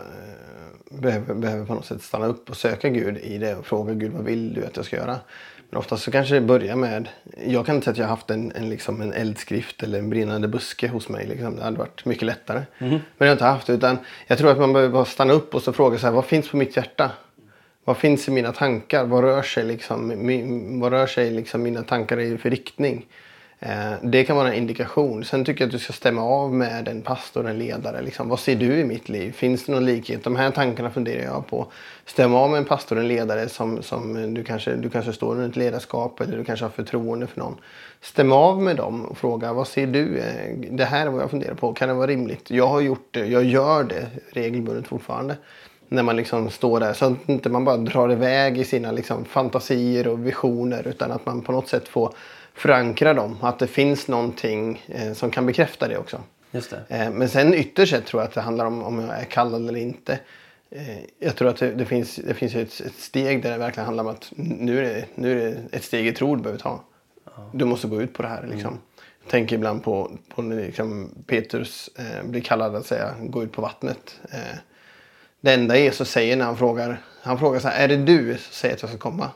behöver, 0.91 1.35
behöver 1.35 1.67
på 1.67 1.75
något 1.75 1.87
sätt 1.87 2.03
stanna 2.03 2.27
upp 2.27 2.51
och 2.51 2.57
söka 2.57 2.89
Gud 2.89 3.19
i 3.19 3.39
det 3.39 3.57
och 3.57 3.67
fråga 3.67 3.95
Gud 3.95 4.13
vad 4.13 4.25
vill 4.25 4.55
du 4.55 4.65
att 4.65 4.77
jag 4.77 4.85
ska 4.85 4.97
göra? 4.97 5.19
Men 5.71 5.79
oftast 5.79 6.03
så 6.03 6.11
kanske 6.11 6.35
det 6.35 6.41
börjar 6.41 6.77
med, 6.77 7.09
jag 7.47 7.67
kan 7.67 7.75
inte 7.75 7.85
säga 7.85 7.93
att 7.93 7.99
jag 7.99 8.05
har 8.05 8.11
haft 8.11 8.31
en, 8.31 8.53
en, 8.53 8.69
liksom 8.69 9.01
en 9.01 9.13
eldskrift 9.13 9.83
eller 9.83 9.99
en 9.99 10.11
brinnande 10.11 10.49
buske 10.49 10.89
hos 10.89 11.09
mig. 11.09 11.27
Liksom. 11.27 11.57
Det 11.57 11.63
hade 11.63 11.79
varit 11.79 12.05
mycket 12.05 12.23
lättare. 12.23 12.63
Mm. 12.79 12.91
Men 12.91 13.01
jag 13.19 13.27
har 13.27 13.33
inte 13.33 13.45
haft 13.45 13.67
det. 13.67 13.73
Utan 13.73 13.99
jag 14.27 14.39
tror 14.39 14.51
att 14.51 14.59
man 14.59 14.73
behöver 14.73 14.93
bara 14.93 15.05
stanna 15.05 15.33
upp 15.33 15.55
och 15.55 15.63
så 15.63 15.73
fråga 15.73 15.99
så 15.99 16.07
här, 16.07 16.13
vad 16.13 16.25
finns 16.25 16.51
på 16.51 16.57
mitt 16.57 16.77
hjärta? 16.77 17.11
Vad 17.87 17.97
finns 17.97 18.29
i 18.29 18.31
mina 18.31 18.53
tankar? 18.53 19.05
Vad 19.05 19.25
rör 19.25 19.43
sig, 19.43 19.65
liksom, 19.65 20.81
vad 20.81 20.93
rör 20.93 21.07
sig 21.07 21.31
liksom 21.31 21.63
mina 21.63 21.83
tankar 21.83 22.21
i 22.21 22.39
för 22.39 22.51
riktning? 22.51 23.07
Eh, 23.59 23.93
det 24.03 24.25
kan 24.25 24.37
vara 24.37 24.49
en 24.49 24.55
indikation. 24.55 25.25
Sen 25.25 25.45
tycker 25.45 25.61
jag 25.61 25.69
att 25.69 25.73
du 25.73 25.79
ska 25.79 25.93
stämma 25.93 26.23
av 26.23 26.55
med 26.55 26.89
en 26.89 27.03
pastor, 27.03 27.49
en 27.49 27.59
ledare. 27.59 28.03
Liksom. 28.03 28.29
Vad 28.29 28.41
ser 28.41 28.57
du 28.57 28.79
i 28.79 28.85
mitt 28.85 29.09
liv? 29.09 29.33
Finns 29.33 29.67
det 29.67 29.73
någon 29.73 29.85
likhet? 29.85 30.25
De 30.25 30.37
här 30.37 30.51
tankarna 30.51 30.91
funderar 30.91 31.23
jag 31.23 31.47
på. 31.47 31.67
Stämma 32.05 32.39
av 32.39 32.51
med 32.51 32.59
en 32.59 32.65
pastor, 32.65 32.99
en 32.99 33.09
ledare 33.09 33.49
som, 33.49 33.83
som 33.83 34.35
du, 34.35 34.45
kanske, 34.45 34.75
du 34.75 34.91
kanske 34.91 35.13
står 35.13 35.33
under 35.33 35.49
ett 35.49 35.57
ledarskap 35.57 36.21
eller 36.21 36.39
du 36.39 36.45
kanske 36.45 36.65
har 36.65 36.71
förtroende 36.71 37.27
för 37.27 37.41
någon. 37.41 37.57
Stäm 38.01 38.33
av 38.33 38.63
med 38.63 38.77
dem 38.77 39.05
och 39.05 39.19
fråga 39.19 39.53
vad 39.53 39.69
ser 39.69 39.87
du? 39.87 40.19
Eh, 40.19 40.57
det 40.71 40.85
här 40.85 41.07
är 41.07 41.11
vad 41.11 41.23
jag 41.23 41.31
funderar 41.31 41.55
på. 41.55 41.73
Kan 41.73 41.89
det 41.89 41.95
vara 41.95 42.07
rimligt? 42.07 42.51
Jag 42.51 42.67
har 42.67 42.81
gjort 42.81 43.09
det. 43.11 43.27
Jag 43.27 43.45
gör 43.45 43.85
det 43.85 44.07
regelbundet 44.33 44.89
fortfarande 44.89 45.37
när 45.89 46.03
man 46.03 46.17
liksom 46.17 46.51
står 46.51 46.81
där. 46.81 46.93
Så 46.93 47.05
att 47.05 47.29
inte 47.29 47.49
man 47.49 47.65
bara 47.65 47.77
drar 47.77 48.13
iväg 48.13 48.59
i 48.59 48.65
sina 48.65 48.93
liksom 48.93 49.25
fantasier 49.25 50.09
och 50.09 50.27
visioner 50.27 50.89
utan 50.89 51.13
att 51.13 51.27
man 51.27 51.43
på 51.43 51.53
något 51.53 51.69
sätt 51.69 51.89
får 51.89 52.13
förankra 52.55 53.15
dem. 53.15 53.37
Att 53.41 53.59
det 53.59 53.67
finns 53.67 54.09
någonting 54.09 54.85
eh, 54.89 55.13
som 55.13 55.31
kan 55.31 55.47
bekräfta 55.47 55.89
det 55.89 55.99
också. 55.99 56.21
Just 56.51 56.71
det. 56.71 56.83
Eh, 56.89 57.11
men 57.11 57.29
sen 57.29 57.55
ytterst 57.55 57.93
sett 57.93 58.07
tror 58.07 58.23
jag 58.23 58.29
att 58.29 58.35
det 58.35 58.41
handlar 58.41 58.67
om 58.67 58.83
om 58.83 59.01
jag 59.01 59.21
är 59.21 59.25
kallad 59.25 59.69
eller 59.69 59.81
inte. 59.81 60.19
Eh, 60.71 60.99
jag 61.19 61.37
tror 61.37 61.49
att 61.49 61.57
det, 61.57 61.71
det, 61.71 61.85
finns, 61.85 62.17
det 62.17 62.35
finns 62.35 62.55
ett, 62.55 62.81
ett, 62.81 62.95
steg 62.99 63.43
där 63.43 63.51
det 63.51 63.59
verkligen 63.59 63.85
handlar 63.85 64.05
om 64.05 64.11
att 64.11 64.33
nu 64.37 64.79
är 64.79 64.83
det, 64.83 65.05
nu 65.15 65.41
är 65.41 65.45
det 65.45 65.77
ett 65.77 65.85
steg 65.85 66.07
i 66.07 66.13
tro 66.13 66.37
du 66.37 66.43
behöver 66.43 66.61
ta. 66.61 66.81
Du 67.53 67.65
måste 67.65 67.89
gå 67.89 68.03
ut 68.03 68.13
på 68.13 68.23
det 68.23 68.29
här. 68.29 68.43
Liksom. 68.43 68.71
Mm. 68.71 68.81
Jag 69.23 69.31
tänker 69.31 69.57
ibland 69.57 69.85
på, 69.85 70.11
på 70.35 70.43
när 70.43 70.57
liksom 70.57 71.11
Petrus 71.27 71.91
eh, 71.99 72.25
blir 72.25 72.41
kallad 72.41 72.77
att 72.77 72.87
säga 72.87 73.15
gå 73.21 73.43
ut 73.43 73.53
på 73.53 73.63
vattnet. 73.63 74.21
Eh, 74.33 74.59
det 75.47 75.55
enda 75.55 75.79
Jesus 75.79 76.11
säger 76.11 76.37
när 76.37 76.45
han 76.45 76.57
frågar, 76.57 77.01
han 77.23 77.39
frågar 77.39 77.61
så 77.61 77.69
här, 77.69 77.85
är 77.85 77.89
det 77.89 77.97
du 77.97 78.35
som 78.35 78.53
säger 78.53 78.75
att 78.75 78.83
jag 78.83 78.91
ska 78.91 78.99
komma? 78.99 79.31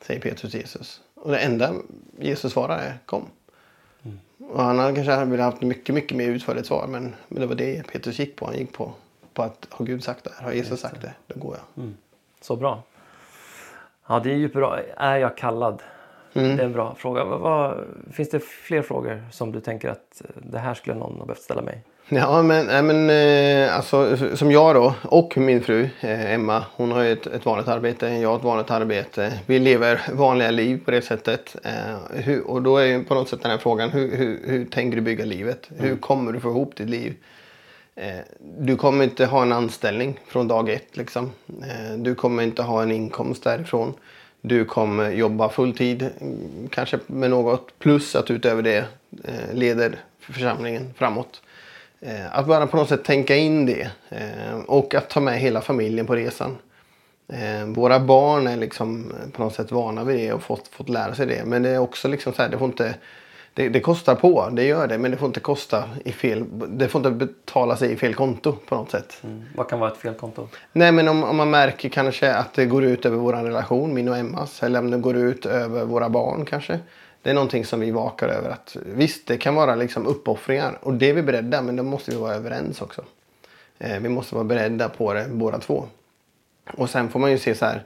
Säger 0.00 0.20
Petrus 0.20 0.50
till 0.50 0.60
Jesus. 0.60 1.00
Och 1.14 1.30
det 1.30 1.38
enda 1.38 1.72
Jesus 2.18 2.52
svarar 2.52 2.78
är 2.78 2.98
kom. 3.06 3.26
Mm. 4.02 4.18
Och 4.50 4.62
han 4.62 4.78
hade 4.78 4.94
kanske 4.94 5.24
velat 5.24 5.52
haft 5.52 5.62
mycket, 5.62 5.94
mycket 5.94 6.16
mer 6.16 6.28
utförligt 6.28 6.66
svar. 6.66 6.86
Men, 6.86 7.14
men 7.28 7.40
det 7.40 7.46
var 7.46 7.54
det 7.54 7.86
Petrus 7.92 8.18
gick 8.18 8.36
på. 8.36 8.46
Han 8.46 8.56
gick 8.56 8.72
på, 8.72 8.92
på 9.34 9.42
att 9.42 9.66
har 9.70 9.84
Gud 9.84 10.04
sagt 10.04 10.24
det? 10.24 10.44
Har 10.44 10.52
Jesus 10.52 10.80
sagt 10.80 11.02
det? 11.02 11.12
Då 11.26 11.40
går 11.40 11.56
jag. 11.56 11.84
Mm. 11.84 11.96
Så 12.40 12.56
bra. 12.56 12.82
Ja, 14.06 14.20
det 14.20 14.30
är 14.30 14.36
ju 14.36 14.48
bra. 14.48 14.80
Är 14.96 15.16
jag 15.16 15.36
kallad? 15.36 15.82
Mm. 16.32 16.56
Det 16.56 16.62
är 16.62 16.66
en 16.66 16.72
bra 16.72 16.94
fråga. 16.94 17.24
Vad, 17.24 17.40
vad, 17.40 17.84
finns 18.12 18.30
det 18.30 18.40
fler 18.40 18.82
frågor 18.82 19.24
som 19.32 19.52
du 19.52 19.60
tänker 19.60 19.88
att 19.88 20.22
det 20.34 20.58
här 20.58 20.74
skulle 20.74 20.96
någon 20.96 21.18
ha 21.18 21.26
behövt 21.26 21.42
ställa 21.42 21.62
mig? 21.62 21.84
Ja, 22.10 22.42
men, 22.42 22.86
men 22.86 23.10
eh, 23.10 23.76
alltså, 23.76 24.16
som 24.36 24.50
jag 24.50 24.74
då 24.74 24.94
och 25.02 25.36
min 25.36 25.62
fru 25.62 25.88
eh, 26.00 26.32
Emma. 26.32 26.64
Hon 26.76 26.92
har 26.92 27.04
ett, 27.04 27.26
ett 27.26 27.46
vanligt 27.46 27.68
arbete, 27.68 28.08
jag 28.08 28.28
har 28.28 28.36
ett 28.36 28.44
vanligt 28.44 28.70
arbete. 28.70 29.40
Vi 29.46 29.58
lever 29.58 30.00
vanliga 30.12 30.50
liv 30.50 30.84
på 30.84 30.90
det 30.90 31.02
sättet. 31.02 31.56
Eh, 31.64 32.38
och 32.38 32.62
då 32.62 32.76
är 32.76 32.86
ju 32.86 33.04
på 33.04 33.14
något 33.14 33.28
sätt 33.28 33.42
den 33.42 33.50
här 33.50 33.58
frågan, 33.58 33.90
hur, 33.90 34.16
hur, 34.16 34.40
hur 34.44 34.64
tänker 34.64 34.96
du 34.96 35.02
bygga 35.02 35.24
livet? 35.24 35.70
Mm. 35.70 35.84
Hur 35.84 35.96
kommer 35.96 36.32
du 36.32 36.40
få 36.40 36.48
ihop 36.48 36.76
ditt 36.76 36.90
liv? 36.90 37.14
Du 38.58 38.76
kommer 38.76 39.04
inte 39.04 39.26
ha 39.26 39.42
en 39.42 39.52
anställning 39.52 40.20
från 40.26 40.48
dag 40.48 40.68
ett. 40.68 40.96
Liksom. 40.96 41.32
Du 41.96 42.14
kommer 42.14 42.42
inte 42.42 42.62
ha 42.62 42.82
en 42.82 42.92
inkomst 42.92 43.44
därifrån. 43.44 43.94
Du 44.40 44.64
kommer 44.64 45.10
jobba 45.10 45.48
fulltid, 45.48 46.10
kanske 46.70 46.98
med 47.06 47.30
något. 47.30 47.78
Plus 47.78 48.16
att 48.16 48.30
utöver 48.30 48.62
det 48.62 48.84
leder 49.52 49.98
församlingen 50.20 50.94
framåt. 50.96 51.40
Eh, 52.00 52.38
att 52.38 52.46
bara 52.46 52.66
på 52.66 52.76
något 52.76 52.88
sätt 52.88 53.04
tänka 53.04 53.36
in 53.36 53.66
det 53.66 53.90
eh, 54.08 54.58
och 54.66 54.94
att 54.94 55.10
ta 55.10 55.20
med 55.20 55.40
hela 55.40 55.60
familjen 55.60 56.06
på 56.06 56.14
resan. 56.14 56.58
Eh, 57.32 57.66
våra 57.66 58.00
barn 58.00 58.46
är 58.46 58.56
liksom 58.56 59.12
på 59.32 59.42
något 59.42 59.54
sätt 59.54 59.72
vana 59.72 60.04
vid 60.04 60.16
det 60.16 60.32
och 60.32 60.42
fått, 60.42 60.68
fått 60.68 60.88
lära 60.88 61.14
sig 61.14 61.26
det. 61.26 61.44
Men 61.44 61.62
det 61.62 61.68
är 61.68 61.78
också 61.78 62.08
liksom 62.08 62.32
så 62.32 62.42
här, 62.42 62.48
det 62.48 62.58
får 62.58 62.66
inte 62.66 62.94
det, 63.54 63.68
det, 63.68 63.80
kostar 63.80 64.14
på, 64.14 64.48
det 64.52 64.64
gör 64.64 64.86
det, 64.86 64.98
men 64.98 65.10
det 65.10 65.16
får 65.16 65.26
inte 65.26 65.40
kosta 65.40 65.84
i 66.04 66.12
fel, 66.12 66.44
det 66.68 66.88
får 66.88 66.98
inte 66.98 67.10
betala 67.10 67.76
sig 67.76 67.92
i 67.92 67.96
fel 67.96 68.14
konto 68.14 68.52
på 68.52 68.74
något 68.74 68.90
sätt. 68.90 69.20
Mm. 69.24 69.44
Vad 69.56 69.68
kan 69.68 69.80
vara 69.80 69.90
ett 69.90 69.96
fel 69.96 70.14
konto? 70.14 70.48
Nej 70.72 70.92
men 70.92 71.08
om, 71.08 71.24
om 71.24 71.36
man 71.36 71.50
märker 71.50 71.88
kanske 71.88 72.34
att 72.34 72.54
det 72.54 72.66
går 72.66 72.84
ut 72.84 73.06
över 73.06 73.16
vår 73.16 73.32
relation, 73.32 73.94
min 73.94 74.08
och 74.08 74.16
Emmas, 74.16 74.62
eller 74.62 74.78
om 74.78 74.90
det 74.90 74.98
går 74.98 75.16
ut 75.16 75.46
över 75.46 75.84
våra 75.84 76.08
barn 76.08 76.44
kanske 76.44 76.80
det 77.28 77.32
är 77.32 77.34
någonting 77.34 77.64
som 77.64 77.80
vi 77.80 77.90
vakar 77.90 78.28
över. 78.28 78.50
att 78.50 78.76
Visst, 78.84 79.26
det 79.26 79.36
kan 79.36 79.54
vara 79.54 79.74
liksom 79.74 80.06
uppoffringar 80.06 80.78
och 80.82 80.94
det 80.94 81.10
är 81.10 81.14
vi 81.14 81.22
beredda 81.22 81.62
men 81.62 81.76
då 81.76 81.82
måste 81.82 82.10
vi 82.10 82.16
vara 82.16 82.34
överens 82.34 82.82
också. 82.82 83.04
Eh, 83.78 84.00
vi 84.00 84.08
måste 84.08 84.34
vara 84.34 84.44
beredda 84.44 84.88
på 84.88 85.12
det 85.14 85.26
båda 85.30 85.58
två. 85.58 85.84
Och 86.72 86.90
sen 86.90 87.08
får 87.08 87.20
man 87.20 87.30
ju 87.30 87.38
se 87.38 87.54
så 87.54 87.64
här 87.64 87.84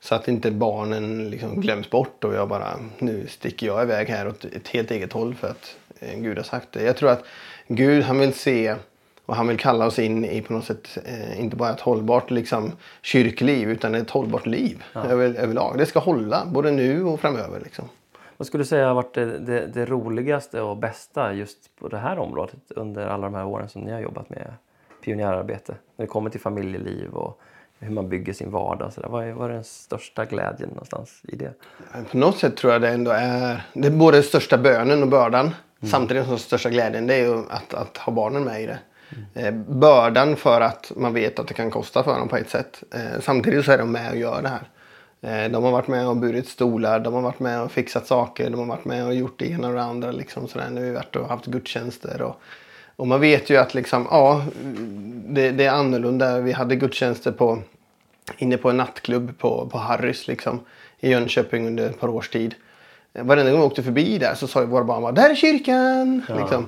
så 0.00 0.14
att 0.14 0.28
inte 0.28 0.50
barnen 0.50 1.30
liksom 1.30 1.60
glöms 1.60 1.90
bort 1.90 2.24
och 2.24 2.34
jag 2.34 2.48
bara 2.48 2.78
nu 2.98 3.26
sticker 3.26 3.66
jag 3.66 3.82
iväg 3.82 4.08
här 4.08 4.28
åt 4.28 4.44
ett 4.44 4.68
helt 4.68 4.90
eget 4.90 5.12
håll 5.12 5.34
för 5.34 5.48
att 5.48 5.76
eh, 6.00 6.18
Gud 6.18 6.36
har 6.36 6.44
sagt 6.44 6.72
det. 6.72 6.82
Jag 6.82 6.96
tror 6.96 7.10
att 7.10 7.24
Gud 7.68 8.04
han 8.04 8.18
vill 8.18 8.34
se 8.34 8.74
Och 9.26 9.36
han 9.36 9.48
vill 9.48 9.58
kalla 9.58 9.86
oss 9.86 9.98
in 9.98 10.24
i 10.24 10.42
på 10.42 10.52
något 10.52 10.64
sätt, 10.64 10.98
eh, 11.04 11.40
inte 11.40 11.56
bara 11.56 11.70
ett 11.70 11.80
hållbart 11.80 12.30
liksom, 12.30 12.72
kyrkliv 13.02 13.70
utan 13.70 13.94
ett 13.94 14.10
hållbart 14.10 14.46
liv 14.46 14.84
över, 14.94 15.34
överlag. 15.34 15.78
Det 15.78 15.86
ska 15.86 15.98
hålla 15.98 16.46
både 16.46 16.70
nu 16.70 17.04
och 17.04 17.20
framöver. 17.20 17.60
Liksom. 17.60 17.88
Vad 18.44 18.46
skulle 18.46 18.62
du 18.62 18.68
säga 18.68 18.86
har 18.86 18.94
varit 18.94 19.14
det, 19.14 19.38
det, 19.38 19.66
det, 19.66 19.86
roligaste 19.86 20.60
och 20.60 20.76
bästa 20.76 21.32
just 21.32 21.76
på 21.76 21.88
det 21.88 21.98
här 21.98 22.18
området 22.18 22.70
under 22.76 23.06
alla 23.06 23.26
de 23.26 23.34
här 23.34 23.46
åren 23.46 23.68
som 23.68 23.82
ni 23.82 23.92
har 23.92 24.00
jobbat 24.00 24.30
med 24.30 24.54
pionjärarbete? 25.04 25.74
När 25.96 26.06
det 26.06 26.10
kommer 26.10 26.30
till 26.30 26.40
familjeliv 26.40 27.10
och 27.10 27.40
hur 27.78 27.94
man 27.94 28.08
bygger 28.08 28.32
sin 28.32 28.50
vardag. 28.50 28.92
Så 28.92 29.00
där. 29.00 29.08
Vad, 29.08 29.24
är, 29.24 29.32
vad 29.32 29.50
är 29.50 29.54
den 29.54 29.64
största 29.64 30.24
glädjen 30.24 30.68
någonstans 30.68 31.20
i 31.22 31.36
det? 31.36 31.52
På 32.10 32.16
något 32.16 32.38
sätt 32.38 32.56
tror 32.56 32.72
jag 32.72 32.82
det 32.82 32.88
ändå 32.88 33.10
är, 33.10 33.66
det 33.72 33.88
är 33.88 33.92
både 33.92 34.16
den 34.16 34.24
största 34.24 34.58
bönen 34.58 35.02
och 35.02 35.08
bördan. 35.08 35.44
Mm. 35.44 35.90
Samtidigt 35.90 36.22
som 36.22 36.30
den 36.30 36.38
största 36.38 36.70
glädjen 36.70 37.06
det 37.06 37.14
är 37.14 37.26
ju 37.26 37.38
att, 37.50 37.74
att 37.74 37.96
ha 37.96 38.12
barnen 38.12 38.44
med 38.44 38.62
i 38.62 38.66
det. 38.66 38.78
Mm. 39.34 39.80
bördan 39.80 40.36
för 40.36 40.60
att 40.60 40.92
man 40.96 41.14
vet 41.14 41.38
att 41.38 41.48
det 41.48 41.54
kan 41.54 41.70
kosta 41.70 42.02
för 42.02 42.18
dem 42.18 42.28
på 42.28 42.36
ett 42.36 42.50
sätt. 42.50 42.82
Eh, 42.94 43.20
samtidigt 43.20 43.64
så 43.64 43.72
är 43.72 43.78
de 43.78 43.92
med 43.92 44.10
och 44.10 44.16
gör 44.16 44.42
det 44.42 44.48
här. 44.48 44.68
Eh, 45.24 45.50
de 45.50 45.64
har 45.64 45.70
varit 45.70 45.88
med 45.88 46.08
och 46.08 46.16
burit 46.16 46.48
stolar, 46.48 47.00
de 47.00 47.14
har 47.14 47.22
varit 47.22 47.40
med 47.40 47.62
och 47.62 47.72
fixat 47.72 48.06
saker, 48.06 48.50
de 48.50 48.60
har 48.60 48.66
varit 48.66 48.84
med 48.84 49.06
och 49.06 49.14
gjort 49.14 49.38
det 49.38 49.50
ena 49.50 49.68
och 49.68 49.74
det 49.74 49.82
andra. 49.82 50.12
Liksom 50.12 50.48
sådär. 50.48 50.70
Nu 50.70 50.80
har 50.80 50.86
vi 50.86 50.94
varit 50.94 51.16
och 51.16 51.28
haft 51.28 51.46
gudstjänster. 51.46 52.22
Och, 52.22 52.40
och 52.96 53.06
man 53.06 53.20
vet 53.20 53.50
ju 53.50 53.56
att 53.56 53.74
liksom, 53.74 54.06
ja, 54.10 54.44
det, 55.26 55.50
det, 55.50 55.64
är 55.64 55.70
annorlunda. 55.70 56.40
Vi 56.40 56.52
hade 56.52 56.76
gudstjänster 56.76 57.32
på, 57.32 57.62
inne 58.38 58.56
på 58.56 58.70
en 58.70 58.76
nattklubb 58.76 59.38
på, 59.38 59.68
på 59.72 59.78
Harrys 59.78 60.28
liksom, 60.28 60.60
i 61.00 61.10
Jönköping 61.10 61.66
under 61.66 61.90
ett 61.90 62.00
par 62.00 62.08
års 62.08 62.28
tid. 62.28 62.54
Varenda 63.12 63.50
gång 63.50 63.60
vi 63.60 63.66
åkte 63.66 63.82
förbi 63.82 64.18
där 64.18 64.34
så 64.34 64.46
sa 64.46 64.64
våra 64.64 64.84
barn 64.84 65.02
bara, 65.02 65.12
där 65.12 65.30
är 65.30 65.34
kyrkan! 65.34 66.22
Ja. 66.28 66.38
Liksom. 66.38 66.66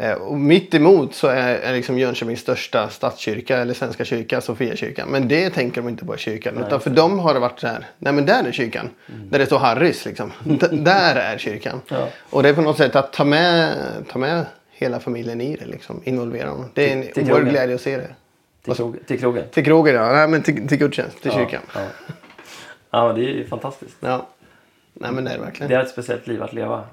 Eh, 0.00 0.12
och 0.12 0.38
mitt 0.38 0.74
emot 0.74 1.14
så 1.14 1.28
är, 1.28 1.54
är 1.54 1.72
liksom 1.72 1.98
Jönköpings 1.98 2.40
största 2.40 2.88
stadskyrka 2.88 3.58
eller 3.58 3.74
Svenska 3.74 4.04
kyrka, 4.04 4.40
Sofiakyrkan. 4.40 5.08
Men 5.08 5.28
det 5.28 5.50
tänker 5.50 5.82
de 5.82 5.88
inte 5.88 6.04
på 6.04 6.14
i 6.14 6.18
kyrkan. 6.18 6.54
Nej, 6.54 6.64
utan 6.66 6.80
för 6.80 6.90
dem 6.90 7.18
har 7.18 7.34
det 7.34 7.40
varit 7.40 7.60
så 7.60 7.66
här, 7.66 7.86
nej 7.98 8.12
men 8.12 8.26
där 8.26 8.44
är 8.44 8.52
kyrkan. 8.52 8.88
Mm. 9.08 9.30
Där 9.30 9.38
det 9.38 9.46
står 9.46 9.58
Harrys 9.58 10.04
liksom. 10.04 10.32
där 10.72 11.16
är 11.16 11.38
kyrkan. 11.38 11.80
Ja. 11.88 12.08
Och 12.30 12.42
det 12.42 12.48
är 12.48 12.54
på 12.54 12.62
något 12.62 12.76
sätt 12.76 12.96
att 12.96 13.12
ta 13.12 13.24
med, 13.24 13.76
ta 14.08 14.18
med 14.18 14.44
hela 14.70 15.00
familjen 15.00 15.40
i 15.40 15.56
det 15.56 15.66
liksom. 15.66 16.00
Involvera 16.04 16.46
dem. 16.46 16.70
Det 16.74 16.92
är 16.92 16.96
en 16.96 17.30
oerhörd 17.30 17.48
glädje 17.48 17.74
att 17.74 17.80
se 17.80 17.96
det. 17.96 18.14
Till, 18.64 18.74
krog, 18.74 19.06
till 19.06 19.20
krogen? 19.20 19.44
Till 19.50 19.64
krogen 19.64 19.94
ja. 19.94 20.12
Nej 20.12 20.28
men 20.28 20.42
till, 20.42 20.68
till 20.68 20.78
gudstjänst, 20.78 21.22
till 21.22 21.30
ja, 21.34 21.38
kyrkan. 21.38 21.62
Ja. 21.74 21.80
ja 22.90 23.12
det 23.12 23.20
är 23.20 23.34
ju 23.34 23.46
fantastiskt. 23.46 23.96
Ja. 24.00 24.26
Nej 24.94 25.12
men 25.12 25.24
det 25.24 25.30
är 25.30 25.34
det 25.34 25.44
verkligen. 25.44 25.70
Det 25.70 25.76
är 25.76 25.80
ett 25.80 25.90
speciellt 25.90 26.26
liv 26.26 26.42
att 26.42 26.52
leva. 26.52 26.84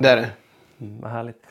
Det 0.00 0.08
är 0.08 0.16
det. 0.16 0.30
Mm, 0.80 1.00
vad 1.00 1.10
härligt. 1.10 1.42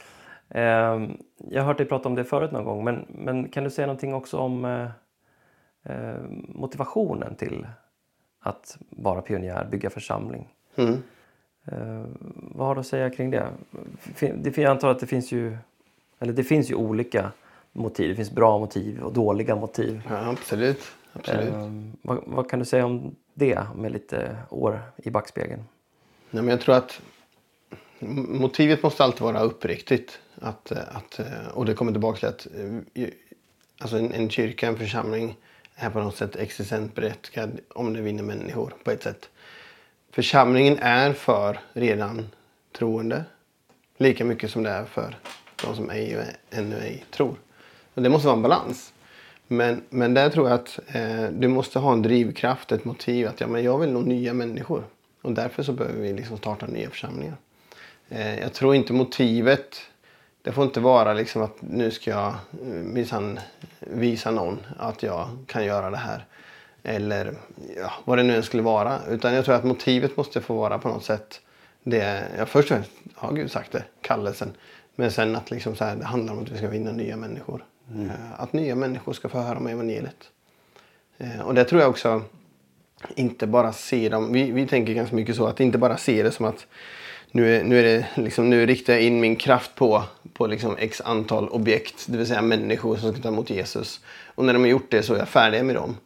Ehm, 0.50 1.18
jag 1.38 1.62
har 1.62 1.68
hört 1.68 1.78
dig 1.78 1.88
prata 1.88 2.10
om 2.10 2.16
det 2.16 2.24
förut 2.24 2.52
någon 2.52 2.64
gång 2.64 2.84
men, 2.84 3.06
men 3.10 3.50
kan 3.50 3.64
du 3.64 3.70
säga 3.70 3.88
någonting 3.88 4.14
också 4.14 4.38
om 4.38 4.66
eh, 4.66 4.90
eh, 5.84 6.22
motivationen 6.48 7.36
till 7.36 7.68
att 8.40 8.78
vara 8.90 9.22
pionjär, 9.22 9.68
bygga 9.72 9.90
församling? 9.90 10.54
Mm. 10.76 11.04
Eh, 11.66 12.06
vad 12.34 12.68
har 12.68 12.76
du 12.76 12.80
att 12.80 12.88
säga 12.88 13.10
kring 13.10 13.32
det? 13.32 13.50
Jag 14.56 14.66
antar 14.66 14.90
att 14.90 15.00
det 15.00 15.08
finns 15.08 15.32
ju, 15.32 15.58
eller 16.20 16.34
det 16.34 16.44
finns 16.44 16.72
ju 16.72 16.76
olika 16.76 17.32
motiv. 17.72 18.10
Det 18.10 18.16
finns 18.16 18.32
bra 18.32 18.60
motiv 18.60 19.04
och 19.04 19.14
dåliga 19.14 19.56
motiv. 19.56 20.02
Ja, 20.10 20.30
absolut. 20.30 20.82
absolut. 21.14 21.54
Vad, 22.02 22.24
vad, 22.26 22.50
kan 22.50 22.60
du 22.60 22.66
säga 22.66 22.86
om 22.86 23.16
det 23.34 23.60
med 23.76 23.92
lite 23.92 24.38
år 24.50 24.82
i 24.98 25.10
backspegeln? 25.10 25.64
Nej, 26.32 26.44
men 26.44 26.52
jag 26.52 26.62
tror 26.62 26.76
att 26.76 27.02
motivet 28.00 28.84
måste 28.84 29.04
alltid 29.04 29.22
vara 29.22 29.40
uppriktigt. 29.40 30.20
Att, 30.42 30.72
eh, 30.72 30.78
att, 30.92 31.20
eh, 31.20 31.48
och 31.54 31.66
det 31.66 31.74
kommer 31.74 31.92
tillbaka 31.92 32.20
till 32.20 32.28
att 32.28 32.48
eh, 32.94 33.08
alltså 33.80 33.98
en, 33.98 34.12
en 34.12 34.30
kyrka, 34.30 34.68
en 34.68 34.78
församling 34.78 35.38
är 35.76 35.90
på 35.90 36.00
något 36.00 36.18
sätt 36.18 36.36
existent 36.36 36.96
berättigad 36.96 37.60
om 37.70 37.94
det 37.94 38.02
vinner 38.02 38.24
människor 38.24 38.74
på 38.84 38.92
ett 38.92 39.04
sätt. 39.04 39.30
Församlingen 40.12 40.80
är 40.80 41.14
för 41.14 41.60
redan 41.74 42.28
troende 42.72 43.24
lika 43.98 44.26
mycket 44.26 44.52
som 44.52 44.64
det 44.64 44.70
är 44.70 44.86
för 44.86 45.18
de 45.64 45.76
som 45.76 45.90
ej 45.90 46.18
och 46.18 46.24
ännu 46.58 46.80
ej 46.80 47.06
tror. 47.12 47.36
Och 47.94 48.02
det 48.02 48.10
måste 48.10 48.28
vara 48.28 48.36
en 48.36 48.42
balans. 48.42 48.94
Men, 49.48 49.84
men 49.90 50.14
där 50.14 50.30
tror 50.30 50.50
jag 50.50 50.56
att 50.60 50.80
eh, 50.88 51.24
du 51.32 51.48
måste 51.48 51.80
ha 51.80 51.94
en 51.94 52.02
drivkraft, 52.02 52.72
ett 52.72 52.86
motiv 52.86 53.28
att 53.28 53.42
ja, 53.42 53.48
men 53.48 53.64
jag 53.64 53.80
vill 53.80 53.92
nå 53.92 54.00
nya 54.00 54.34
människor. 54.34 54.84
Och 55.22 55.32
därför 55.32 55.64
så 55.64 55.72
behöver 55.72 56.02
vi 56.02 56.14
liksom 56.14 56.38
starta 56.38 56.68
nya 56.68 56.90
församlingar. 56.90 57.36
Eh, 58.10 58.40
jag 58.40 58.54
tror 58.54 58.76
inte 58.76 58.94
motivet 58.94 59.82
det 60.46 60.52
får 60.52 60.64
inte 60.64 60.80
vara 60.80 61.14
liksom 61.14 61.42
att 61.42 61.58
nu 61.60 61.92
ska 61.92 62.12
jag 62.12 62.28
eh, 62.28 62.68
minsann 62.68 63.40
visa 63.80 64.32
någon 64.32 64.60
att 64.78 65.04
jag 65.04 65.28
kan 65.48 65.66
göra 65.66 65.90
det 65.90 65.98
här. 65.98 66.26
Eller 66.84 67.34
ja, 67.78 67.92
vad 68.06 68.18
det 68.18 68.24
nu 68.24 68.36
än 68.36 68.44
skulle 68.44 68.64
vara. 68.64 69.00
Utan 69.10 69.34
jag 69.34 69.46
tror 69.46 69.56
att 69.56 69.64
motivet 69.64 70.18
måste 70.18 70.42
få 70.42 70.56
vara 70.56 70.80
på 70.80 70.88
något 70.88 71.04
sätt 71.04 71.42
det, 71.84 72.28
ja, 72.38 72.46
först 72.46 72.72
och 72.72 72.78
främst 72.78 72.92
har 73.16 73.34
Gud 73.34 73.52
sagt 73.52 73.72
det, 73.72 73.84
kallelsen. 74.02 74.54
Men 74.96 75.12
sen 75.12 75.36
att 75.36 75.52
liksom 75.52 75.76
så 75.76 75.84
här, 75.86 75.96
det 75.96 76.06
handlar 76.06 76.34
om 76.34 76.44
att 76.44 76.52
vi 76.52 76.58
ska 76.58 76.68
vinna 76.68 76.92
nya 76.92 77.18
människor. 77.18 77.66
Mm. 77.92 78.10
Eh, 78.10 78.42
att 78.42 78.54
nya 78.54 78.76
människor 78.76 79.14
ska 79.14 79.30
få 79.30 79.40
höra 79.40 79.58
om 79.58 79.68
evangeliet. 79.68 80.32
Och 81.44 81.54
det 81.54 81.64
tror 81.64 81.82
jag 81.82 81.90
också, 81.90 82.22
inte 83.16 83.48
bara 83.48 83.74
se 83.74 84.10
dem, 84.10 84.34
vi, 84.34 84.52
vi 84.52 84.68
tänker 84.68 84.94
ganska 84.94 85.16
mycket 85.16 85.36
så, 85.36 85.48
att 85.48 85.60
inte 85.60 85.78
bara 85.78 85.98
se 85.98 86.24
det 86.24 86.32
som 86.32 86.46
att 86.46 86.68
nu, 87.36 87.56
är, 87.56 87.64
nu, 87.64 87.80
är 87.80 87.84
det 87.84 88.08
liksom, 88.16 88.50
nu 88.50 88.66
riktar 88.66 88.94
jag 88.94 89.02
in 89.02 89.20
min 89.20 89.36
kraft 89.36 89.76
på, 89.76 90.04
på 90.34 90.48
liksom 90.48 90.76
x 90.78 91.02
antal 91.06 91.50
objekt, 91.50 92.06
det 92.08 92.18
vill 92.18 92.28
säga 92.28 92.42
människor 92.42 92.96
som 92.96 93.14
ska 93.14 93.22
ta 93.22 93.28
emot 93.28 93.50
Jesus. 93.50 94.00
Och 94.36 94.46
när 94.46 94.54
de 94.54 94.62
har 94.62 94.70
gjort 94.70 94.92
det 94.92 95.04
så 95.04 95.14
är 95.14 95.18
jag 95.18 95.28
färdig 95.28 95.66
med 95.66 95.76
dem. 95.76 95.98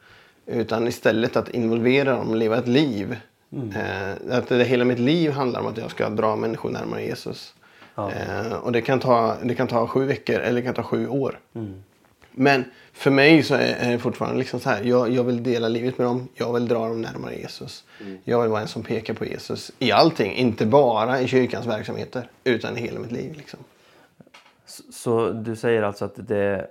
Utan 0.45 0.87
istället 0.87 1.35
att 1.35 1.49
involvera 1.49 2.11
dem 2.11 2.29
och 2.29 2.35
leva 2.35 2.57
ett 2.57 2.67
liv. 2.67 3.17
Mm. 3.53 3.71
Eh, 3.71 4.37
att 4.37 4.47
det, 4.47 4.63
hela 4.63 4.85
mitt 4.85 4.99
liv 4.99 5.31
handlar 5.31 5.59
om 5.59 5.67
att 5.67 5.77
jag 5.77 5.91
ska 5.91 6.09
dra 6.09 6.35
människor 6.35 6.69
närmare 6.69 7.03
Jesus. 7.03 7.53
Ja. 7.95 8.11
Eh, 8.11 8.53
och 8.53 8.71
det 8.71 8.81
kan, 8.81 8.99
ta, 8.99 9.35
det 9.43 9.55
kan 9.55 9.67
ta 9.67 9.87
sju 9.87 10.05
veckor 10.05 10.35
eller 10.35 10.61
det 10.61 10.65
kan 10.65 10.73
ta 10.73 10.83
sju 10.83 11.07
år. 11.07 11.39
Mm. 11.55 11.83
Men 12.39 12.65
för 12.93 13.11
mig 13.11 13.43
så 13.43 13.55
är 13.55 13.91
det 13.91 13.99
fortfarande 13.99 14.39
liksom 14.39 14.59
så 14.59 14.69
här. 14.69 14.83
Jag, 14.83 15.09
jag 15.09 15.23
vill 15.23 15.43
dela 15.43 15.67
livet 15.67 15.97
med 15.97 16.07
dem. 16.07 16.27
Jag 16.35 16.53
vill 16.53 16.67
dra 16.67 16.87
dem 16.87 17.01
närmare 17.01 17.35
Jesus. 17.35 17.83
Mm. 18.01 18.17
Jag 18.23 18.41
vill 18.41 18.49
vara 18.49 18.61
en 18.61 18.67
som 18.67 18.83
pekar 18.83 19.13
på 19.13 19.25
Jesus 19.25 19.71
i 19.79 19.91
allting. 19.91 20.33
Inte 20.33 20.65
bara 20.65 21.21
i 21.21 21.27
kyrkans 21.27 21.65
verksamheter. 21.65 22.29
Utan 22.43 22.77
i 22.77 22.81
hela 22.81 22.99
mitt 22.99 23.11
liv. 23.11 23.33
Liksom. 23.37 23.59
Så, 24.65 24.83
så 24.91 25.31
du 25.31 25.55
säger 25.55 25.83
alltså 25.83 26.05
att 26.05 26.27
det, 26.27 26.67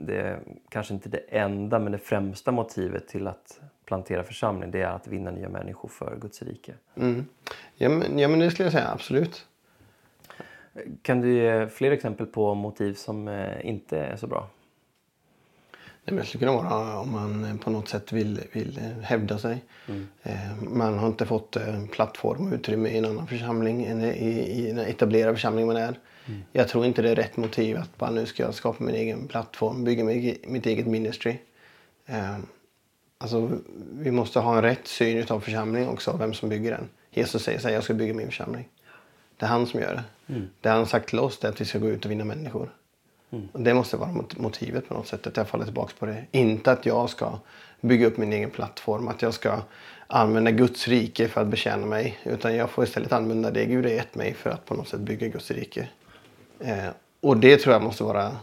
det 0.00 0.40
kanske 0.68 0.94
inte 0.94 1.08
det 1.08 1.24
enda 1.28 1.78
men 1.78 1.92
det 1.92 1.98
främsta 1.98 2.52
motivet 2.52 3.08
till 3.08 3.26
att 3.26 3.60
plantera 3.84 4.22
församling 4.22 4.70
det 4.70 4.82
är 4.82 4.90
att 4.90 5.06
vinna 5.06 5.30
nya 5.30 5.48
människor 5.48 5.88
för 5.88 6.16
Guds 6.20 6.42
rike? 6.42 6.72
Mm. 6.96 7.26
Ja, 7.74 7.88
men, 7.88 8.18
ja 8.18 8.28
men 8.28 8.38
det 8.38 8.50
skulle 8.50 8.66
jag 8.66 8.72
säga 8.72 8.88
absolut. 8.88 9.46
Kan 11.02 11.20
du 11.20 11.34
ge 11.34 11.68
fler 11.68 11.90
exempel 11.90 12.26
på 12.26 12.54
motiv 12.54 12.94
som 12.94 13.28
eh, 13.28 13.66
inte 13.66 13.98
är 13.98 14.16
så 14.16 14.26
bra? 14.26 14.48
Det 16.16 16.24
skulle 16.24 16.46
kunna 16.46 16.62
vara 16.62 16.98
om 16.98 17.12
man 17.12 17.58
på 17.58 17.70
något 17.70 17.88
sätt 17.88 18.12
vill, 18.12 18.40
vill 18.52 18.80
hävda 19.02 19.38
sig. 19.38 19.64
Mm. 19.88 20.08
Eh, 20.22 20.62
man 20.62 20.98
har 20.98 21.06
inte 21.06 21.26
fått 21.26 21.56
plattform 21.92 22.46
och 22.46 22.54
utrymme 22.54 22.88
i 22.88 22.98
en 22.98 23.04
annan 23.04 23.26
församling 23.26 23.84
än 23.84 24.04
i, 24.04 24.72
den 24.72 24.86
etablerade 24.86 25.34
församling 25.34 25.66
man 25.66 25.76
är. 25.76 25.98
Mm. 26.26 26.42
Jag 26.52 26.68
tror 26.68 26.86
inte 26.86 27.02
det 27.02 27.10
är 27.10 27.16
rätt 27.16 27.36
motiv 27.36 27.76
att 27.76 27.96
bara 27.98 28.10
nu 28.10 28.26
ska 28.26 28.42
jag 28.42 28.54
skapa 28.54 28.84
min 28.84 28.94
egen 28.94 29.28
plattform, 29.28 29.84
bygga 29.84 30.04
mitt 30.46 30.66
eget 30.66 30.86
ministry. 30.86 31.38
Eh, 32.06 32.38
alltså, 33.18 33.50
vi 33.92 34.10
måste 34.10 34.40
ha 34.40 34.56
en 34.56 34.62
rätt 34.62 34.86
syn 34.86 35.26
av 35.28 35.40
församling 35.40 35.88
också, 35.88 36.16
vem 36.18 36.34
som 36.34 36.48
bygger 36.48 36.70
den. 36.70 36.88
Jesus 37.10 37.42
säger 37.42 37.66
att 37.66 37.72
jag 37.72 37.84
ska 37.84 37.94
bygga 37.94 38.14
min 38.14 38.26
församling. 38.26 38.68
Det 39.36 39.46
är 39.46 39.50
han 39.50 39.66
som 39.66 39.80
gör 39.80 39.94
det. 39.94 40.32
Mm. 40.34 40.48
Det 40.60 40.68
han 40.68 40.86
sagt 40.86 41.08
till 41.08 41.18
oss 41.18 41.44
är 41.44 41.48
att 41.48 41.60
vi 41.60 41.64
ska 41.64 41.78
gå 41.78 41.88
ut 41.88 42.04
och 42.04 42.10
vinna 42.10 42.24
människor. 42.24 42.70
Mm. 43.30 43.48
Det 43.52 43.74
måste 43.74 43.96
vara 43.96 44.10
motivet 44.36 44.88
på 44.88 44.94
något 44.94 45.06
sätt, 45.06 45.26
att 45.26 45.36
jag 45.36 45.48
faller 45.48 45.64
tillbaka 45.64 45.92
på 45.98 46.06
det. 46.06 46.24
Inte 46.30 46.72
att 46.72 46.86
jag 46.86 47.10
ska 47.10 47.38
bygga 47.80 48.06
upp 48.06 48.16
min 48.16 48.32
egen 48.32 48.50
plattform, 48.50 49.08
att 49.08 49.22
jag 49.22 49.34
ska 49.34 49.58
använda 50.06 50.50
Guds 50.50 50.88
rike 50.88 51.28
för 51.28 51.40
att 51.40 51.46
betjäna 51.46 51.86
mig. 51.86 52.18
Utan 52.24 52.56
jag 52.56 52.70
får 52.70 52.84
istället 52.84 53.12
använda 53.12 53.50
det 53.50 53.64
Gud 53.64 53.84
har 53.84 53.92
gett 53.92 54.14
mig 54.14 54.34
för 54.34 54.50
att 54.50 54.64
på 54.66 54.74
något 54.74 54.88
sätt 54.88 55.00
bygga 55.00 55.28
Guds 55.28 55.50
rike. 55.50 55.88
Eh, 56.60 56.88
och 57.20 57.36
det 57.36 57.56
tror 57.56 57.72
jag 57.72 57.82
måste 57.82 58.04
vara 58.04 58.36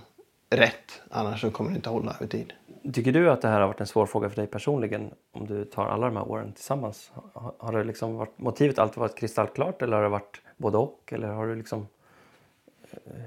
rätt, 0.50 1.02
annars 1.10 1.42
så 1.42 1.52
kommer 1.52 1.70
det 1.70 1.76
inte 1.76 1.90
hålla 1.90 2.14
över 2.14 2.28
tid. 2.28 2.54
Tycker 2.94 3.12
du 3.12 3.32
att 3.32 3.42
det 3.42 3.48
här 3.48 3.60
har 3.60 3.68
varit 3.68 3.82
en 3.82 3.88
svår 3.88 4.06
fråga 4.06 4.30
för 4.30 4.36
dig 4.36 4.48
personligen 4.48 5.12
om 5.32 5.48
du 5.48 5.66
tar 5.66 5.86
alla 5.86 6.06
de 6.06 6.16
här 6.16 6.32
åren 6.32 6.54
tillsammans? 6.54 7.12
Har 7.58 7.78
det 7.78 7.84
liksom 7.84 8.16
varit, 8.16 8.40
motivet 8.40 8.80
alltid 8.80 8.98
varit 8.98 9.18
kristallklart 9.18 9.82
eller 9.82 9.96
har 9.96 10.04
det 10.04 10.10
varit 10.10 10.42
både 10.58 10.78
och? 10.78 11.10
Eller 11.12 11.28
har 11.28 11.48
du 11.48 11.56
liksom 11.56 11.88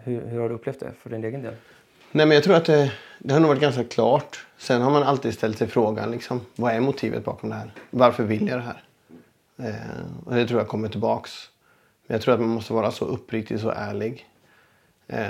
hur, 0.04 0.26
hur 0.26 0.40
har 0.40 0.48
du 0.48 0.54
upplevt 0.54 0.80
det 0.80 0.92
för 1.02 1.10
din 1.10 1.24
egen 1.24 1.42
del? 1.42 1.54
Nej, 2.12 2.26
men 2.26 2.34
jag 2.34 2.44
tror 2.44 2.54
att 2.54 2.64
det, 2.64 2.92
det 3.18 3.32
har 3.32 3.40
nog 3.40 3.48
varit 3.48 3.60
ganska 3.60 3.84
klart. 3.84 4.46
Sen 4.58 4.82
har 4.82 4.90
man 4.90 5.02
alltid 5.02 5.34
ställt 5.34 5.58
sig 5.58 5.68
frågan, 5.68 6.10
liksom, 6.10 6.40
vad 6.56 6.72
är 6.72 6.80
motivet 6.80 7.24
bakom 7.24 7.50
det 7.50 7.56
här? 7.56 7.72
Varför 7.90 8.24
vill 8.24 8.48
jag 8.48 8.58
det 8.58 8.62
här? 8.62 8.82
Eh, 9.68 10.26
och 10.26 10.34
det 10.34 10.46
tror 10.46 10.60
jag 10.60 10.68
kommer 10.68 10.88
tillbaks. 10.88 11.50
Men 12.06 12.14
jag 12.14 12.22
tror 12.22 12.34
att 12.34 12.40
man 12.40 12.48
måste 12.48 12.72
vara 12.72 12.90
så 12.90 13.04
uppriktig, 13.04 13.60
så 13.60 13.70
ärlig. 13.70 14.26
Eh, 15.06 15.26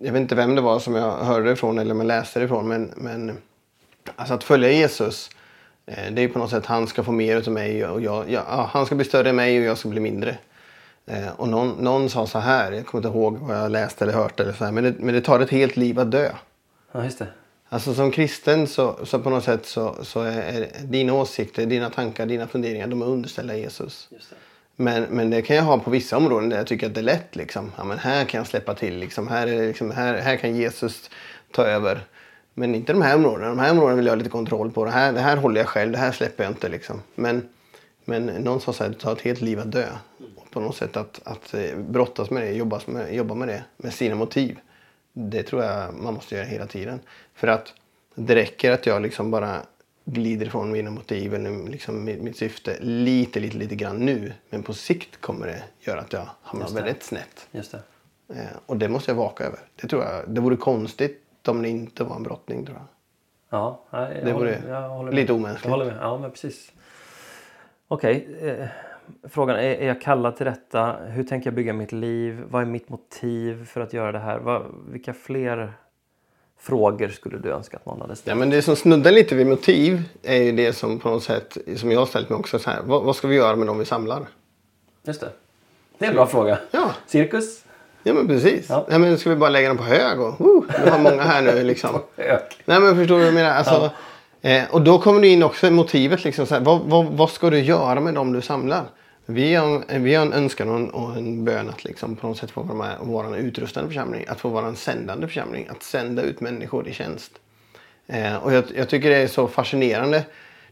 jag 0.00 0.12
vet 0.12 0.20
inte 0.20 0.34
vem 0.34 0.54
det 0.54 0.60
var 0.60 0.78
som 0.78 0.94
jag 0.94 1.24
hörde 1.24 1.52
ifrån 1.52 1.78
eller 1.78 1.94
man 1.94 2.06
läste 2.06 2.40
ifrån. 2.40 2.68
Men, 2.68 2.92
men 2.96 3.38
alltså 4.16 4.34
att 4.34 4.44
följa 4.44 4.72
Jesus. 4.72 5.30
Eh, 5.86 6.12
det 6.12 6.22
är 6.22 6.28
på 6.28 6.38
något 6.38 6.50
sätt 6.50 6.66
han 6.66 6.86
ska 6.86 7.02
få 7.04 7.12
mer 7.12 7.36
av 7.36 7.52
mig 7.52 7.86
och 7.86 8.00
jag, 8.00 8.30
ja, 8.30 8.70
han 8.72 8.86
ska 8.86 8.94
bli 8.94 9.04
större 9.04 9.28
än 9.28 9.36
mig 9.36 9.58
och 9.58 9.64
jag 9.64 9.78
ska 9.78 9.88
bli 9.88 10.00
mindre. 10.00 10.38
Eh, 11.06 11.28
och 11.36 11.48
någon, 11.48 11.84
någon 11.84 12.10
sa 12.10 12.26
så 12.26 12.38
här, 12.38 12.72
jag 12.72 12.86
kommer 12.86 13.06
inte 13.06 13.18
ihåg 13.18 13.38
vad 13.38 13.56
jag 13.56 13.70
läste 13.70 14.04
eller 14.04 14.14
hört 14.14 14.40
eller 14.40 14.52
så 14.52 14.64
här, 14.64 14.72
men 14.72 14.84
det, 14.84 14.94
men 14.98 15.14
det 15.14 15.20
tar 15.20 15.40
ett 15.40 15.50
helt 15.50 15.76
liv 15.76 15.98
att 15.98 16.10
dö. 16.10 16.30
Ja, 16.92 17.04
just 17.04 17.18
det. 17.18 17.26
Alltså 17.68 17.94
som 17.94 18.10
kristen 18.10 18.66
så, 18.66 18.98
så 19.04 19.18
på 19.18 19.30
något 19.30 19.44
sätt 19.44 19.66
så, 19.66 19.96
så 20.02 20.20
är, 20.20 20.68
dina 20.82 21.12
åsikter, 21.12 21.66
dina 21.66 21.90
tankar, 21.90 22.26
dina 22.26 22.46
funderingar, 22.46 22.86
de 22.86 23.02
är 23.02 23.06
underställda 23.06 23.56
Jesus. 23.56 24.08
Just 24.10 24.30
det. 24.30 24.36
Men, 24.76 25.02
men 25.02 25.30
det 25.30 25.42
kan 25.42 25.56
jag 25.56 25.62
ha 25.62 25.78
på 25.78 25.90
vissa 25.90 26.16
områden 26.16 26.48
där 26.48 26.56
jag 26.56 26.66
tycker 26.66 26.86
att 26.86 26.94
det 26.94 27.00
är 27.00 27.02
lätt. 27.02 27.36
Liksom. 27.36 27.72
Ja, 27.76 27.84
men 27.84 27.98
här 27.98 28.24
kan 28.24 28.38
jag 28.38 28.46
släppa 28.46 28.74
till. 28.74 28.96
Liksom. 28.96 29.28
Här, 29.28 29.46
är 29.46 29.66
liksom, 29.66 29.90
här, 29.90 30.14
här 30.14 30.36
kan 30.36 30.56
Jesus 30.56 31.10
ta 31.52 31.62
över. 31.62 32.04
Men 32.54 32.74
inte 32.74 32.92
de 32.92 33.02
här 33.02 33.16
områdena. 33.16 33.48
De 33.48 33.58
här 33.58 33.70
områdena 33.70 33.96
vill 33.96 34.06
jag 34.06 34.12
ha 34.12 34.16
lite 34.16 34.30
kontroll 34.30 34.70
på. 34.70 34.84
Det 34.84 34.90
här, 34.90 35.12
det 35.12 35.20
här 35.20 35.36
håller 35.36 35.60
jag 35.60 35.68
själv. 35.68 35.92
Det 35.92 35.98
här 35.98 36.12
släpper 36.12 36.44
jag 36.44 36.50
inte. 36.50 36.68
Liksom. 36.68 37.02
Men, 37.14 37.48
men 38.04 38.26
någon 38.26 38.60
sa 38.60 38.70
att 38.70 38.78
det 38.78 38.94
tar 38.94 39.12
ett 39.12 39.20
helt 39.20 39.40
liv 39.40 39.60
att 39.60 39.72
dö. 39.72 39.88
På 40.56 40.60
något 40.60 40.76
sätt 40.76 40.96
att, 40.96 41.20
att 41.24 41.54
eh, 41.54 41.76
brottas 41.78 42.30
med 42.30 42.42
det, 42.42 42.52
jobba 42.52 42.80
med, 42.86 43.14
jobba 43.14 43.34
med 43.34 43.48
det 43.48 43.64
med 43.76 43.94
sina 43.94 44.14
motiv. 44.14 44.58
Det 45.12 45.42
tror 45.42 45.64
jag 45.64 45.94
man 45.94 46.14
måste 46.14 46.34
göra 46.34 46.44
hela 46.44 46.66
tiden. 46.66 47.00
För 47.34 47.48
att 47.48 47.74
det 48.14 48.34
räcker 48.34 48.72
att 48.72 48.86
jag 48.86 49.02
liksom 49.02 49.30
bara 49.30 49.62
glider 50.04 50.46
ifrån 50.46 50.72
mina 50.72 50.90
motiv 50.90 51.34
eller 51.34 51.68
liksom 51.68 52.04
mitt, 52.04 52.22
mitt 52.22 52.36
syfte 52.36 52.76
lite, 52.80 53.40
lite, 53.40 53.56
lite 53.56 53.74
grann 53.74 53.96
nu. 53.96 54.32
Men 54.50 54.62
på 54.62 54.72
sikt 54.72 55.20
kommer 55.20 55.46
det 55.46 55.62
göra 55.80 56.00
att 56.00 56.12
jag 56.12 56.28
hamnar 56.42 56.68
väldigt 56.68 57.02
snett. 57.02 57.48
Just 57.50 57.72
det. 57.72 57.82
Eh, 58.34 58.56
och 58.66 58.76
det 58.76 58.88
måste 58.88 59.10
jag 59.10 59.16
vaka 59.16 59.44
över. 59.44 59.58
Det 59.80 59.88
tror 59.88 60.04
jag. 60.04 60.28
Det 60.28 60.40
vore 60.40 60.56
konstigt 60.56 61.48
om 61.48 61.62
det 61.62 61.68
inte 61.68 62.04
var 62.04 62.16
en 62.16 62.22
brottning 62.22 62.66
tror 62.66 62.76
jag. 62.78 62.86
Ja, 63.60 63.82
jag 63.90 64.00
Det 64.24 64.32
håller, 64.32 64.32
vore 64.32 64.68
jag 64.68 64.88
håller 64.88 65.12
lite 65.12 65.32
omänskligt. 65.32 65.64
Jag 65.64 65.70
håller 65.70 65.84
med. 65.84 65.96
Ja, 66.00 66.18
men 66.18 66.30
precis. 66.30 66.72
Okej. 67.88 68.28
eh, 68.40 68.68
frågan 69.28 69.56
är, 69.56 69.62
är 69.62 69.86
jag 69.86 70.00
kallad 70.00 70.36
till 70.36 70.46
detta? 70.46 70.96
Hur 71.06 71.24
tänker 71.24 71.46
jag 71.46 71.54
bygga 71.54 71.72
mitt 71.72 71.92
liv? 71.92 72.42
Vad 72.50 72.62
är 72.62 72.66
mitt 72.66 72.88
motiv 72.88 73.66
för 73.66 73.80
att 73.80 73.92
göra 73.92 74.12
det 74.12 74.18
här? 74.18 74.38
Vad, 74.38 74.62
vilka 74.90 75.12
fler 75.14 75.72
frågor 76.60 77.08
skulle 77.08 77.38
du 77.38 77.50
önska 77.50 77.76
att 77.76 77.86
någon 77.86 78.00
hade 78.00 78.10
Ja, 78.12 78.16
ställt? 78.16 78.38
men 78.38 78.50
det 78.50 78.62
som 78.62 78.76
snuddar 78.76 79.10
lite 79.12 79.34
vid 79.34 79.46
motiv 79.46 80.02
är 80.22 80.42
ju 80.42 80.52
det 80.52 80.72
som 80.72 80.98
på 80.98 81.08
något 81.08 81.22
sätt, 81.22 81.56
som 81.76 81.92
jag 81.92 81.98
har 81.98 82.06
ställt 82.06 82.28
mig 82.28 82.38
också 82.38 82.58
så 82.58 82.70
här. 82.70 82.80
Vad, 82.84 83.02
vad 83.02 83.16
ska 83.16 83.28
vi 83.28 83.36
göra 83.36 83.56
med 83.56 83.66
dem 83.66 83.78
vi 83.78 83.84
samlar? 83.84 84.26
Just 85.04 85.20
det. 85.20 85.30
Det 85.98 86.04
är 86.04 86.08
en 86.08 86.14
bra 86.14 86.26
fråga. 86.26 86.58
Ja, 86.70 86.90
Cirkus? 87.06 87.64
ja 88.02 88.14
men 88.14 88.26
precis. 88.28 88.66
Ja. 88.68 88.86
Ja. 88.90 88.98
men 88.98 89.18
ska 89.18 89.30
vi 89.30 89.36
bara 89.36 89.50
lägga 89.50 89.68
dem 89.68 89.76
på 89.76 89.82
hög 89.84 90.20
och 90.20 90.40
uh, 90.40 90.62
vi 90.84 90.90
har 90.90 90.98
många 90.98 91.22
här 91.22 91.42
nu 91.42 91.64
liksom. 91.64 91.90
Nej 92.64 92.80
men 92.80 92.96
förstår 92.96 93.14
du 93.14 93.18
vad 93.18 93.26
jag 93.26 93.34
menar? 93.34 93.50
Alltså, 93.50 93.90
eh, 94.50 94.64
och 94.70 94.82
då 94.82 94.98
kommer 94.98 95.20
det 95.20 95.28
in 95.28 95.42
också 95.42 95.70
motivet. 95.70 96.24
Liksom, 96.24 96.46
så 96.46 96.54
här, 96.54 96.62
vad, 96.62 96.80
vad, 96.80 97.04
vad 97.06 97.30
ska 97.30 97.50
du 97.50 97.58
göra 97.60 98.00
med 98.00 98.14
dem 98.14 98.32
du 98.32 98.40
samlar? 98.42 98.84
Vi 99.26 99.54
har, 99.54 99.82
en- 99.88 100.04
vi 100.04 100.14
har 100.14 100.26
en 100.26 100.32
önskan 100.32 100.68
och 100.68 100.76
en, 100.76 100.90
och 100.90 101.16
en 101.16 101.44
bön 101.44 101.68
att 101.68 101.84
liksom, 101.84 102.16
på 102.16 102.26
något 102.26 102.38
sätt 102.38 102.50
få 102.50 102.62
vara 102.62 102.78
med 102.78 102.96
vara 103.00 103.26
en 103.26 103.34
utrustande 103.34 103.88
församling. 103.88 104.24
Att 104.28 104.40
få 104.40 104.48
vara 104.48 104.66
en 104.66 104.76
sändande 104.76 105.26
församling. 105.26 105.66
Att 105.70 105.82
sända 105.82 106.22
ut 106.22 106.40
människor 106.40 106.88
i 106.88 106.92
tjänst. 106.92 107.30
Eh, 108.06 108.36
och 108.36 108.52
jag, 108.52 108.64
jag 108.76 108.88
tycker 108.88 109.10
det 109.10 109.16
är 109.16 109.26
så 109.26 109.48
fascinerande 109.48 110.24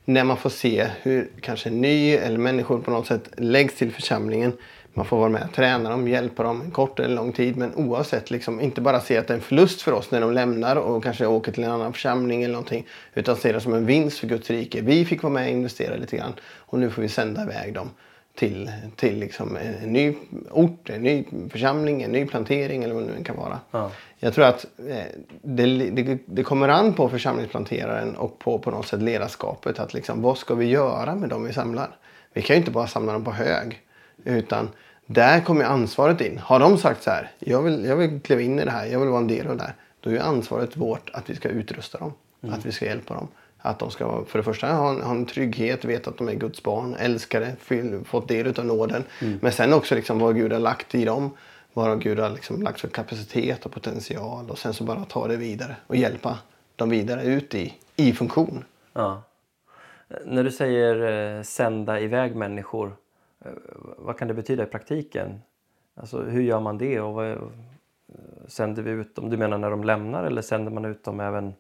när 0.04 0.24
man 0.24 0.36
får 0.36 0.50
se 0.50 0.86
hur 1.02 1.30
kanske 1.40 1.70
ny 1.70 2.10
eller 2.12 2.38
människor 2.38 2.78
på 2.78 2.90
något 2.90 3.06
sätt 3.06 3.28
läggs 3.36 3.74
till 3.74 3.92
församlingen. 3.92 4.52
Man 4.96 5.06
får 5.06 5.18
vara 5.18 5.28
med 5.28 5.42
och 5.42 5.54
träna 5.54 5.90
dem, 5.90 6.08
hjälpa 6.08 6.42
dem 6.42 6.60
en 6.60 6.70
kort 6.70 7.00
eller 7.00 7.14
lång 7.14 7.32
tid. 7.32 7.56
Men 7.56 7.74
oavsett, 7.74 8.30
liksom, 8.30 8.60
inte 8.60 8.80
bara 8.80 9.00
se 9.00 9.18
att 9.18 9.26
det 9.26 9.34
är 9.34 9.36
en 9.36 9.42
förlust 9.42 9.82
för 9.82 9.92
oss 9.92 10.10
när 10.10 10.20
de 10.20 10.32
lämnar 10.32 10.76
och 10.76 11.02
kanske 11.02 11.26
åker 11.26 11.52
till 11.52 11.64
en 11.64 11.70
annan 11.70 11.92
församling 11.92 12.42
eller 12.42 12.52
någonting. 12.52 12.86
Utan 13.14 13.36
se 13.36 13.52
det 13.52 13.60
som 13.60 13.74
en 13.74 13.86
vinst 13.86 14.18
för 14.18 14.26
Guds 14.26 14.50
rike. 14.50 14.80
Vi 14.80 15.04
fick 15.04 15.22
vara 15.22 15.32
med 15.32 15.44
och 15.44 15.50
investera 15.50 15.96
lite 15.96 16.16
grann 16.16 16.32
och 16.56 16.78
nu 16.78 16.90
får 16.90 17.02
vi 17.02 17.08
sända 17.08 17.42
iväg 17.42 17.74
dem 17.74 17.90
till, 18.34 18.70
till 18.96 19.18
liksom 19.18 19.56
en, 19.56 19.74
en 19.74 19.92
ny 19.92 20.14
ort, 20.50 20.90
en 20.90 21.02
ny 21.02 21.24
församling, 21.50 22.02
en 22.02 22.12
ny 22.12 22.26
plantering 22.26 22.84
eller 22.84 22.94
vad 22.94 23.02
det 23.02 23.12
nu 23.18 23.24
kan 23.24 23.36
vara. 23.36 23.58
Ja. 23.70 23.90
Jag 24.18 24.34
tror 24.34 24.44
att 24.44 24.66
eh, 24.88 25.04
det, 25.42 25.66
det, 25.90 26.18
det 26.26 26.42
kommer 26.42 26.68
an 26.68 26.92
på 26.92 27.08
församlingsplanteraren 27.08 28.16
och 28.16 28.38
på 28.38 28.58
på 28.58 28.70
något 28.70 28.86
sätt 28.86 29.02
ledarskapet. 29.02 29.78
Att 29.78 29.94
liksom, 29.94 30.22
vad 30.22 30.38
ska 30.38 30.54
vi 30.54 30.66
göra 30.66 31.14
med 31.14 31.28
dem 31.28 31.44
vi 31.44 31.52
samlar? 31.52 31.96
Vi 32.32 32.42
kan 32.42 32.56
ju 32.56 32.58
inte 32.60 32.70
bara 32.70 32.86
samla 32.86 33.12
dem 33.12 33.24
på 33.24 33.30
hög. 33.30 33.80
Utan 34.24 34.68
där 35.06 35.40
kommer 35.40 35.64
ansvaret 35.64 36.20
in. 36.20 36.38
Har 36.38 36.60
de 36.60 36.78
sagt 36.78 37.02
så 37.02 37.10
här, 37.10 37.30
jag 37.38 37.62
vill, 37.62 37.84
jag 37.84 37.96
vill 37.96 38.20
kliva 38.20 38.40
in 38.40 38.58
i 38.58 38.64
det 38.64 38.70
här, 38.70 38.86
jag 38.86 39.00
vill 39.00 39.08
vara 39.08 39.20
en 39.20 39.28
del 39.28 39.46
av 39.46 39.56
det 39.56 39.62
här. 39.62 39.74
Då 40.00 40.10
är 40.10 40.18
ansvaret 40.18 40.76
vårt 40.76 41.10
att 41.12 41.30
vi 41.30 41.34
ska 41.34 41.48
utrusta 41.48 41.98
dem. 41.98 42.12
Att 42.50 42.66
vi 42.66 42.72
ska 42.72 42.84
hjälpa 42.84 43.14
dem. 43.14 43.28
Att 43.58 43.78
de 43.78 43.90
ska 43.90 44.24
för 44.24 44.38
det 44.38 44.42
första 44.42 44.72
ha 44.72 44.90
en, 44.90 45.02
ha 45.02 45.10
en 45.10 45.26
trygghet, 45.26 45.84
veta 45.84 46.10
att 46.10 46.18
de 46.18 46.28
är 46.28 46.34
Guds 46.34 46.62
barn, 46.62 46.96
älskade, 46.98 47.56
fyll, 47.60 48.00
fått 48.04 48.28
del 48.28 48.58
av 48.58 48.66
nåden. 48.66 49.04
Men 49.40 49.52
sen 49.52 49.72
också 49.72 49.94
liksom 49.94 50.18
vad 50.18 50.34
Gud 50.34 50.52
har 50.52 50.60
lagt 50.60 50.94
i 50.94 51.04
dem. 51.04 51.30
Vad 51.72 52.02
Gud 52.02 52.18
har 52.18 52.30
liksom 52.30 52.62
lagt 52.62 52.80
för 52.80 52.88
kapacitet 52.88 53.66
och 53.66 53.72
potential. 53.72 54.50
Och 54.50 54.58
sen 54.58 54.74
så 54.74 54.84
bara 54.84 55.04
ta 55.04 55.28
det 55.28 55.36
vidare 55.36 55.76
och 55.86 55.96
hjälpa 55.96 56.38
dem 56.76 56.90
vidare 56.90 57.24
ut 57.24 57.54
i, 57.54 57.74
i 57.96 58.12
funktion. 58.12 58.64
Ja. 58.92 59.22
När 60.24 60.44
du 60.44 60.50
säger 60.50 61.36
eh, 61.36 61.42
sända 61.42 62.00
iväg 62.00 62.36
människor, 62.36 62.96
Eh, 63.44 63.50
vad 63.98 64.18
kan 64.18 64.28
det 64.28 64.34
betyda 64.34 64.62
i 64.62 64.66
praktiken? 64.66 65.40
Alltså, 65.94 66.22
hur 66.22 66.42
gör 66.42 66.60
man 66.60 66.78
det? 66.78 67.00
Och 67.00 67.14
vad, 67.14 67.38
sänder 68.46 68.82
vi 68.82 68.90
ut 68.90 69.16
dem? 69.16 69.30
Du 69.30 69.36
menar 69.36 69.58
när 69.58 69.70
de 69.70 69.84
lämnar 69.84 70.24
eller 70.24 70.42
sänder 70.42 70.72
man 70.72 70.84
ut 70.84 71.04
dem 71.04 71.20
även 71.20 71.54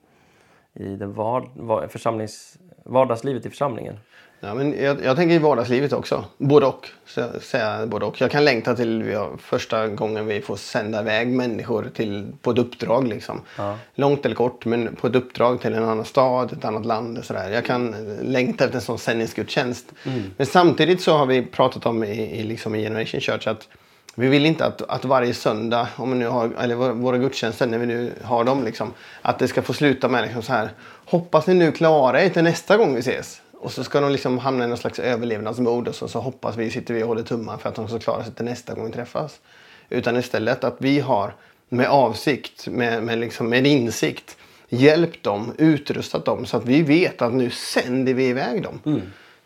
i 0.72 0.96
det 0.96 1.06
var, 1.06 1.50
var, 1.54 1.86
församlings, 1.86 2.58
vardagslivet 2.84 3.46
i 3.46 3.50
församlingen? 3.50 3.96
Ja, 4.40 4.54
men 4.54 4.82
jag, 4.82 5.04
jag 5.04 5.16
tänker 5.16 5.34
i 5.34 5.38
vardagslivet 5.38 5.92
också. 5.92 6.24
Både 6.38 6.66
och. 6.66 6.88
Så, 7.06 7.28
säga 7.40 7.86
både 7.86 8.06
och. 8.06 8.20
Jag 8.20 8.30
kan 8.30 8.44
längta 8.44 8.74
till 8.76 9.06
ja, 9.12 9.30
första 9.38 9.88
gången 9.88 10.26
vi 10.26 10.40
får 10.40 10.56
sända 10.56 11.00
iväg 11.00 11.28
människor 11.28 11.90
till, 11.94 12.32
på 12.42 12.50
ett 12.50 12.58
uppdrag. 12.58 13.08
Liksom. 13.08 13.40
Ja. 13.58 13.78
Långt 13.94 14.26
eller 14.26 14.34
kort, 14.36 14.64
men 14.64 14.96
på 14.96 15.06
ett 15.06 15.14
uppdrag 15.16 15.60
till 15.60 15.74
en 15.74 15.84
annan 15.84 16.04
stad, 16.04 16.52
ett 16.52 16.64
annat 16.64 16.86
land. 16.86 17.18
och 17.18 17.24
Sådär. 17.24 17.50
Jag 17.50 17.64
kan 17.64 17.94
längta 18.22 18.64
efter 18.64 18.76
en 18.76 18.82
sån 18.82 18.98
sändningsgudstjänst. 18.98 19.92
Men 20.36 20.46
samtidigt 20.46 21.00
så 21.02 21.16
har 21.16 21.26
vi 21.26 21.42
pratat 21.46 21.86
om 21.86 22.04
i, 22.04 22.10
i, 22.40 22.42
liksom 22.42 22.74
i 22.74 22.82
Generation 22.82 23.20
Church 23.20 23.46
att 23.46 23.68
vi 24.16 24.28
vill 24.28 24.46
inte 24.46 24.64
att, 24.66 24.82
att 24.82 25.04
varje 25.04 25.34
söndag, 25.34 25.88
om 25.96 26.12
vi 26.12 26.18
nu 26.18 26.26
har, 26.26 26.50
eller 26.60 26.74
våra- 26.74 26.92
våra 26.92 27.18
gudstjänster 27.18 27.66
när 27.66 27.78
vi 27.78 27.86
nu 27.86 28.12
har 28.22 28.44
dem, 28.44 28.64
liksom, 28.64 28.92
att 29.22 29.38
det 29.38 29.48
ska 29.48 29.62
få 29.62 29.72
sluta 29.72 30.08
med 30.08 30.22
liksom 30.22 30.42
så 30.42 30.52
här. 30.52 30.70
Hoppas 31.04 31.46
ni 31.46 31.54
nu 31.54 31.72
klarar 31.72 32.18
er 32.18 32.28
till 32.28 32.44
nästa 32.44 32.76
gång 32.76 32.94
vi 32.94 33.00
ses. 33.00 33.40
Och 33.64 33.72
så 33.72 33.84
ska 33.84 34.00
de 34.00 34.12
liksom 34.12 34.38
hamna 34.38 34.64
i 34.64 34.68
någon 34.68 34.78
slags 34.78 34.98
överlevnadsmode 34.98 35.90
och 35.90 35.96
så, 35.96 36.08
så 36.08 36.20
hoppas 36.20 36.56
vi, 36.56 36.70
sitter 36.70 36.94
vi 36.94 37.02
och 37.02 37.08
håller 37.08 37.22
tummar 37.22 37.56
för 37.56 37.68
att 37.68 37.74
de 37.74 37.88
ska 37.88 37.98
klara 37.98 38.24
sig 38.24 38.34
till 38.34 38.44
nästa 38.44 38.74
gång 38.74 38.86
vi 38.86 38.92
träffas. 38.92 39.40
Utan 39.88 40.16
istället 40.16 40.64
att 40.64 40.76
vi 40.78 41.00
har 41.00 41.34
med 41.68 41.88
avsikt, 41.88 42.66
med, 42.68 43.02
med, 43.02 43.18
liksom, 43.18 43.48
med 43.48 43.66
insikt 43.66 44.36
hjälpt 44.68 45.22
dem, 45.22 45.52
utrustat 45.58 46.24
dem 46.24 46.46
så 46.46 46.56
att 46.56 46.66
vi 46.66 46.82
vet 46.82 47.22
att 47.22 47.32
nu 47.32 47.50
sänder 47.50 48.14
vi 48.14 48.24
iväg 48.24 48.62
dem. 48.62 48.80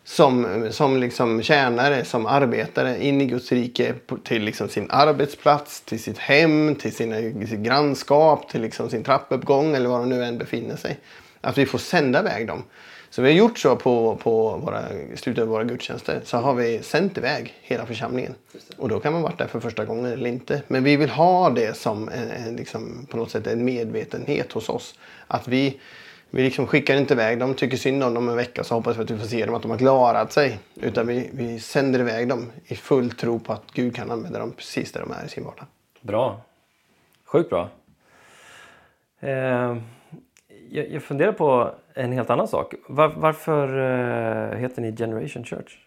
Som, 0.03 0.67
som 0.71 0.97
liksom 0.97 1.41
tjänare, 1.41 2.05
som 2.05 2.25
arbetare 2.25 3.03
in 3.03 3.21
i 3.21 3.25
Guds 3.25 3.51
rike 3.51 3.95
till 4.23 4.43
liksom 4.43 4.69
sin 4.69 4.87
arbetsplats, 4.89 5.81
till 5.81 6.03
sitt 6.03 6.17
hem, 6.17 6.75
till 6.75 6.95
sina, 6.95 7.15
sitt 7.47 7.59
grannskap, 7.59 8.49
till 8.49 8.61
liksom 8.61 8.89
sin 8.89 9.03
trappuppgång 9.03 9.75
eller 9.75 9.89
var 9.89 9.99
de 9.99 10.09
nu 10.09 10.23
än 10.23 10.37
befinner 10.37 10.75
sig. 10.75 10.99
Att 11.41 11.57
vi 11.57 11.65
får 11.65 11.79
sända 11.79 12.19
iväg 12.19 12.47
dem. 12.47 12.63
Så 13.09 13.21
vi 13.21 13.29
har 13.29 13.37
gjort 13.37 13.59
så 13.59 13.75
på, 13.75 14.15
på 14.15 14.57
våra, 14.57 14.83
slutet 15.15 15.41
av 15.41 15.47
våra 15.47 15.63
gudstjänster. 15.63 16.21
Så 16.23 16.37
har 16.37 16.53
vi 16.53 16.83
sänt 16.83 17.17
iväg 17.17 17.53
hela 17.61 17.85
församlingen. 17.85 18.35
Och 18.77 18.89
då 18.89 18.99
kan 18.99 19.13
man 19.13 19.21
vara 19.21 19.33
där 19.37 19.47
för 19.47 19.59
första 19.59 19.85
gången 19.85 20.05
eller 20.05 20.29
inte. 20.29 20.61
Men 20.67 20.83
vi 20.83 20.95
vill 20.95 21.09
ha 21.09 21.49
det 21.49 21.77
som 21.77 22.09
en, 22.09 22.31
en, 22.31 22.55
liksom, 22.55 23.07
på 23.09 23.17
något 23.17 23.31
sätt 23.31 23.47
en 23.47 23.65
medvetenhet 23.65 24.51
hos 24.51 24.69
oss. 24.69 24.99
Att 25.27 25.47
vi, 25.47 25.79
vi 26.29 26.43
liksom 26.43 26.67
skickar 26.67 26.97
inte 26.97 27.13
iväg 27.13 27.39
dem, 27.39 27.53
tycker 27.53 27.77
synd 27.77 28.03
om 28.03 28.13
dem 28.13 28.29
en 28.29 28.35
vecka 28.35 28.63
så 28.63 28.75
hoppas 28.75 28.97
vi 28.97 29.01
att 29.01 29.11
vi 29.11 29.17
får 29.17 29.27
se 29.27 29.45
dem 29.45 29.55
att 29.55 29.61
de 29.61 29.71
har 29.71 29.77
klarat 29.77 30.31
sig. 30.31 30.59
Utan 30.75 31.07
vi, 31.07 31.29
vi 31.33 31.59
sänder 31.59 31.99
iväg 31.99 32.27
dem 32.27 32.51
i 32.65 32.75
full 32.75 33.11
tro 33.11 33.39
på 33.39 33.53
att 33.53 33.63
Gud 33.73 33.95
kan 33.95 34.11
använda 34.11 34.39
dem 34.39 34.51
precis 34.51 34.91
där 34.91 34.99
de 34.99 35.11
är 35.11 35.25
i 35.25 35.29
sin 35.29 35.43
vardag. 35.43 35.65
Bra. 36.01 36.41
Sjukt 37.25 37.49
bra. 37.49 37.69
Eh, 39.19 39.77
jag, 40.69 40.91
jag 40.91 41.03
funderar 41.03 41.31
på 41.31 41.75
en 41.99 42.11
helt 42.11 42.29
annan 42.29 42.47
sak. 42.47 42.73
Var, 42.87 43.07
varför 43.07 43.67
eh, 44.53 44.59
heter 44.59 44.81
ni 44.81 44.95
Generation 44.95 45.43
Church? 45.43 45.77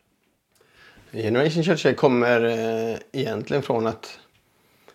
Generation 1.12 1.62
Church 1.62 1.96
kommer 1.96 2.44
eh, 2.44 2.96
egentligen 3.12 3.62
från 3.62 3.86
att 3.86 4.18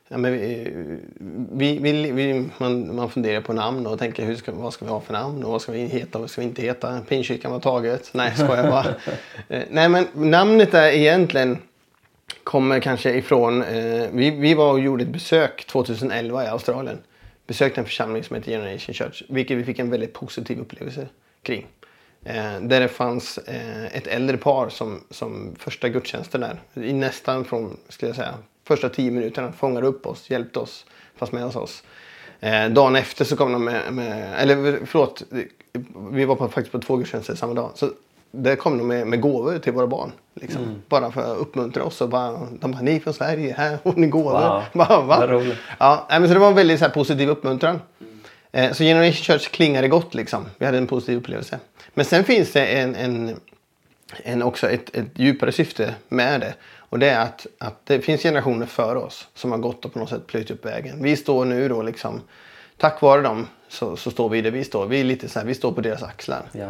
ja, 0.07 0.17
men 0.17 0.31
vi, 0.31 0.73
vi, 1.51 1.77
vi, 1.79 2.11
vi, 2.11 2.49
man, 2.57 2.95
man 2.95 3.09
funderar 3.09 3.41
på 3.41 3.53
namn 3.53 3.87
och 3.87 3.99
tänker 3.99 4.25
hur 4.25 4.35
ska, 4.35 4.51
vad 4.51 4.73
ska 4.73 4.85
vi 4.85 4.91
ha 4.91 5.01
för 5.01 5.13
namn 5.13 5.43
och 5.43 5.51
vad 5.51 5.61
ska 5.61 5.71
vi 5.71 5.85
heta 5.85 6.17
och 6.17 6.21
vad 6.21 6.29
ska 6.29 6.41
vi 6.41 6.47
inte 6.47 6.61
heta. 6.61 6.99
Pinkyrkan 7.07 7.51
var 7.51 7.59
taget. 7.59 8.09
Nej, 8.13 8.31
skojar 8.35 8.69
bara. 8.69 8.85
eh, 9.57 9.63
nej, 9.69 9.89
men 9.89 10.05
namnet 10.13 10.73
är 10.73 10.87
egentligen 10.87 11.57
kommer 12.43 12.79
kanske 12.79 13.13
ifrån... 13.13 13.63
Eh, 13.63 14.07
vi, 14.11 14.31
vi 14.31 14.53
var 14.53 14.71
och 14.71 14.79
gjorde 14.79 15.03
ett 15.03 15.09
besök 15.09 15.65
2011 15.65 16.43
i 16.43 16.47
Australien 16.47 16.97
besökte 17.47 17.81
en 17.81 17.85
församling 17.85 18.23
som 18.23 18.35
heter 18.35 18.51
Generation 18.51 18.93
Church. 18.93 19.23
Vilket 19.29 19.57
vi 19.57 19.63
fick 19.63 19.79
en 19.79 19.89
väldigt 19.89 20.13
positiv 20.13 20.59
upplevelse 20.59 21.07
kring. 21.43 21.67
Eh, 22.23 22.61
där 22.61 22.79
det 22.79 22.87
fanns 22.87 23.37
eh, 23.37 23.85
ett 23.85 24.07
äldre 24.07 24.37
par 24.37 24.69
som, 24.69 25.03
som 25.09 25.55
första 25.59 25.89
gudstjänsten 25.89 26.41
där. 26.41 26.61
I 26.83 26.93
nästan 26.93 27.45
från, 27.45 27.77
skulle 27.89 28.09
jag 28.09 28.15
säga, 28.15 28.33
första 28.63 28.89
tio 28.89 29.11
minuterna 29.11 29.51
fångade 29.51 29.87
upp 29.87 30.05
oss, 30.05 30.29
hjälpte 30.29 30.59
oss, 30.59 30.85
fanns 31.15 31.31
med 31.31 31.43
hos 31.43 31.55
oss. 31.55 31.83
Eh, 32.39 32.69
dagen 32.69 32.95
efter 32.95 33.25
så 33.25 33.35
kom 33.35 33.51
de 33.51 33.63
med, 33.63 33.93
med 33.93 34.41
eller 34.41 34.85
förlåt, 34.85 35.23
vi 36.11 36.25
var 36.25 36.35
på, 36.35 36.47
faktiskt 36.47 36.71
på 36.71 36.79
två 36.79 36.95
gudstjänster 36.97 37.35
samma 37.35 37.53
dag. 37.53 37.71
Så 37.75 37.91
där 38.43 38.55
kom 38.55 38.77
de 38.77 38.87
med, 38.87 39.07
med 39.07 39.21
gåvor 39.21 39.59
till 39.59 39.73
våra 39.73 39.87
barn. 39.87 40.11
Liksom. 40.33 40.63
Mm. 40.63 40.81
Bara 40.89 41.11
för 41.11 41.31
att 41.31 41.37
uppmuntra 41.37 41.83
oss. 41.83 42.01
Och 42.01 42.09
bara, 42.09 42.31
de 42.59 42.71
bara, 42.71 42.81
ni 42.81 42.95
är 42.95 42.99
från 42.99 43.13
Sverige, 43.13 43.53
här 43.57 43.77
har 43.83 43.93
ni 43.93 44.07
gåvor. 44.07 44.31
Wow. 44.31 44.63
Bara, 44.73 45.01
va? 45.01 45.43
Ja, 45.79 46.07
men 46.09 46.27
så 46.27 46.33
det 46.33 46.39
var 46.39 46.47
en 46.47 46.55
väldigt 46.55 46.79
så 46.79 46.85
här, 46.85 46.91
positiv 46.91 47.29
uppmuntran. 47.29 47.81
Mm. 48.53 48.73
så 48.73 48.83
Generation 48.83 49.23
Church 49.23 49.49
klingade 49.51 49.87
gott 49.87 50.13
liksom. 50.13 50.45
Vi 50.57 50.65
hade 50.65 50.77
en 50.77 50.87
positiv 50.87 51.17
upplevelse. 51.17 51.59
Men 51.93 52.05
sen 52.05 52.23
finns 52.23 52.51
det 52.51 52.65
en, 52.65 52.95
en, 52.95 53.39
en 54.23 54.43
också 54.43 54.69
ett, 54.69 54.95
ett 54.95 55.07
djupare 55.13 55.51
syfte 55.51 55.95
med 56.09 56.41
det. 56.41 56.53
Och 56.89 56.99
det 56.99 57.09
är 57.09 57.19
att, 57.19 57.47
att 57.57 57.85
det 57.85 58.01
finns 58.01 58.21
generationer 58.21 58.65
före 58.65 58.97
oss 58.97 59.27
som 59.33 59.51
har 59.51 59.57
gått 59.59 59.85
och 59.85 59.93
på 59.93 59.99
något 59.99 60.09
sätt 60.09 60.27
plöjt 60.27 60.51
upp 60.51 60.65
vägen. 60.65 61.03
Vi 61.03 61.15
står 61.15 61.45
nu 61.45 61.67
då 61.67 61.81
liksom, 61.81 62.21
tack 62.77 63.01
vare 63.01 63.21
dem 63.21 63.47
så, 63.69 63.95
så 63.95 64.11
står 64.11 64.29
vi 64.29 64.41
där 64.41 64.51
vi 64.51 64.63
står. 64.63 64.85
Vi 64.85 64.99
är 64.99 65.03
lite 65.03 65.29
så 65.29 65.39
här, 65.39 65.45
vi 65.45 65.55
står 65.55 65.71
på 65.71 65.81
deras 65.81 66.03
axlar. 66.03 66.49
Ja. 66.51 66.69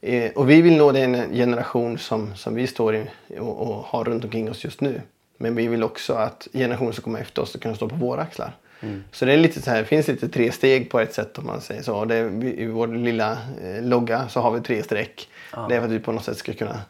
Eh, 0.00 0.30
och 0.32 0.50
vi 0.50 0.62
vill 0.62 0.76
nå 0.76 0.92
den 0.92 1.34
generation 1.34 1.98
som, 1.98 2.36
som 2.36 2.54
vi 2.54 2.66
står 2.66 2.96
i 2.96 3.04
och, 3.38 3.60
och, 3.60 3.74
har 3.84 4.04
runt 4.04 4.24
omkring 4.24 4.50
oss 4.50 4.64
just 4.64 4.80
nu. 4.80 5.02
Men 5.38 5.54
vi 5.54 5.66
vill 5.66 5.82
också 5.82 6.12
att 6.12 6.48
generationer 6.52 6.92
som 6.92 7.04
kommer 7.04 7.20
efter 7.20 7.42
oss 7.42 7.50
ska 7.50 7.58
kunna 7.58 7.74
stå 7.74 7.88
på 7.88 7.96
våra 7.96 8.22
axlar. 8.22 8.56
Mm. 8.80 9.04
Så 9.12 9.24
det 9.24 9.32
är 9.32 9.36
lite 9.36 9.62
så 9.62 9.70
här, 9.70 9.84
finns 9.84 10.08
lite 10.08 10.28
tre 10.28 10.52
steg 10.52 10.90
på 10.90 11.00
ett 11.00 11.14
sätt 11.14 11.38
om 11.38 11.46
man 11.46 11.60
säger 11.60 11.82
så. 11.82 12.04
Det, 12.04 12.18
I 12.42 12.66
vår 12.66 12.86
lilla 12.88 13.38
eh, 13.62 13.82
logga 13.82 14.28
så 14.28 14.40
har 14.40 14.50
vi 14.50 14.60
tre 14.60 14.82
streck. 14.82 15.28
Ah. 15.50 15.68
Det 15.68 15.74
är 15.74 15.80
för 15.80 15.86
att 15.86 15.92
vi 15.92 15.98
på 15.98 16.12
något 16.12 16.24
sätt 16.24 16.36
ska 16.36 16.52
kunna 16.52 16.80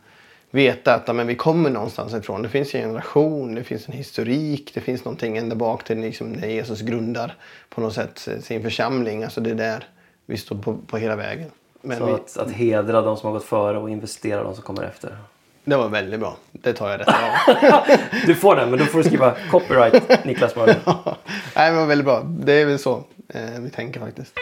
veta 0.51 0.95
att 0.95 1.17
men 1.17 1.27
vi 1.27 1.35
kommer 1.35 1.71
någonstans 1.71 2.15
ifrån. 2.15 2.43
Det 2.43 2.49
finns 2.49 2.75
en 2.75 2.81
generation, 2.81 3.55
det 3.55 3.65
finns 3.65 3.89
en 3.89 3.95
historik, 3.95 4.71
det 4.75 4.81
finns 4.81 5.05
någonting 5.05 5.37
ända 5.37 5.57
bak 5.57 5.85
till 5.85 6.01
liksom, 6.01 6.33
när 6.33 6.49
Jesus 6.49 6.81
grundar 6.81 7.37
på 7.69 7.81
något 7.81 7.95
sätt 7.95 8.29
sin 8.41 8.63
församling. 8.63 9.25
Alltså 9.25 9.41
det 9.41 9.51
är 9.51 9.55
där 9.55 9.85
vi 10.27 10.37
står 10.37 10.57
på, 10.57 10.77
på 10.77 10.97
hela 10.97 11.17
vägen. 11.17 11.51
Men 11.89 11.99
så 11.99 12.07
vi... 12.07 12.13
att, 12.13 12.37
att 12.37 12.51
hedra 12.51 13.03
de 13.03 13.17
som 13.17 13.27
har 13.27 13.33
gått 13.33 13.45
före 13.45 13.79
och 13.79 13.91
investera 13.91 14.43
de 14.43 14.55
som 14.55 14.63
kommer 14.65 14.83
efter. 14.83 15.17
Det 15.65 15.77
var 15.77 15.89
väldigt 15.89 16.21
bra. 16.21 16.37
Det 16.53 16.73
tar 16.73 16.91
jag 16.91 17.01
rätt 17.01 17.09
av. 17.09 17.83
du 18.27 18.35
får 18.35 18.57
den, 18.57 18.71
men 18.71 18.79
då 18.79 18.85
får 18.85 18.99
du 18.99 19.05
skriva 19.05 19.35
copyright 19.51 20.25
Niklas 20.25 20.57
Mörder. 20.57 20.77
Nej, 21.57 21.71
det 21.71 21.77
var 21.77 21.87
väldigt 21.87 22.05
bra. 22.05 22.23
Det 22.23 22.53
är 22.53 22.67
väl 22.67 22.79
så 22.79 23.05
eh, 23.29 23.61
vi 23.61 23.71
tänker 23.71 24.01
faktiskt. 24.01 24.35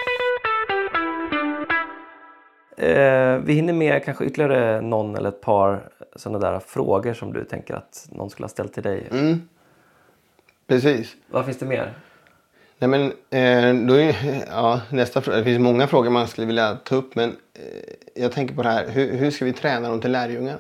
Eh, 2.76 3.36
vi 3.36 3.52
hinner 3.52 3.72
med 3.72 4.04
kanske 4.04 4.24
ytterligare 4.24 4.80
någon 4.80 5.16
eller 5.16 5.28
ett 5.28 5.40
par 5.40 5.88
sådana 6.16 6.38
där 6.38 6.60
frågor 6.60 7.14
som 7.14 7.32
du 7.32 7.44
tänker 7.44 7.74
att 7.74 8.08
någon 8.10 8.30
skulle 8.30 8.44
ha 8.44 8.48
ställt 8.48 8.72
till 8.72 8.82
dig. 8.82 9.08
Mm. 9.10 9.48
Precis. 10.66 11.14
Vad 11.30 11.44
finns 11.44 11.58
det 11.58 11.66
mer? 11.66 11.94
Nej, 12.78 12.88
men, 12.88 13.02
eh, 13.30 13.86
då 13.86 13.94
är, 13.94 14.44
ja, 14.50 14.80
nästa 14.90 15.20
fråga. 15.20 15.38
Det 15.38 15.44
finns 15.44 15.60
många 15.60 15.86
frågor 15.86 16.10
man 16.10 16.28
skulle 16.28 16.46
vilja 16.46 16.74
ta 16.84 16.96
upp. 16.96 17.14
Men 17.14 17.36
eh, 17.54 18.22
jag 18.22 18.32
tänker 18.32 18.54
på 18.54 18.62
det 18.62 18.68
här. 18.68 18.88
Hur, 18.88 19.16
hur 19.16 19.30
ska 19.30 19.44
vi 19.44 19.52
träna 19.52 19.88
dem 19.88 20.00
till 20.00 20.12
lärjungar? 20.12 20.58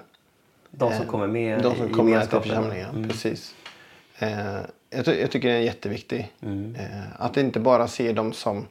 De 0.70 0.92
som 0.92 1.06
kommer 1.06 1.26
med 1.26 1.62
De 1.62 1.76
som 1.76 1.88
kommer 1.88 2.10
med 2.10 2.30
till 2.30 2.40
församlingen. 2.40 2.90
Mm. 2.90 3.08
Precis. 3.08 3.54
Eh, 4.18 4.56
jag, 4.90 5.06
jag, 5.06 5.30
tycker 5.30 5.48
det 5.48 5.54
är 5.54 5.60
jätteviktigt. 5.60 6.26
Mm. 6.42 6.74
Eh, 6.74 7.22
att 7.22 7.36
inte 7.36 7.60
bara 7.60 7.88
se 7.88 8.12
dem 8.12 8.32
som 8.32 8.66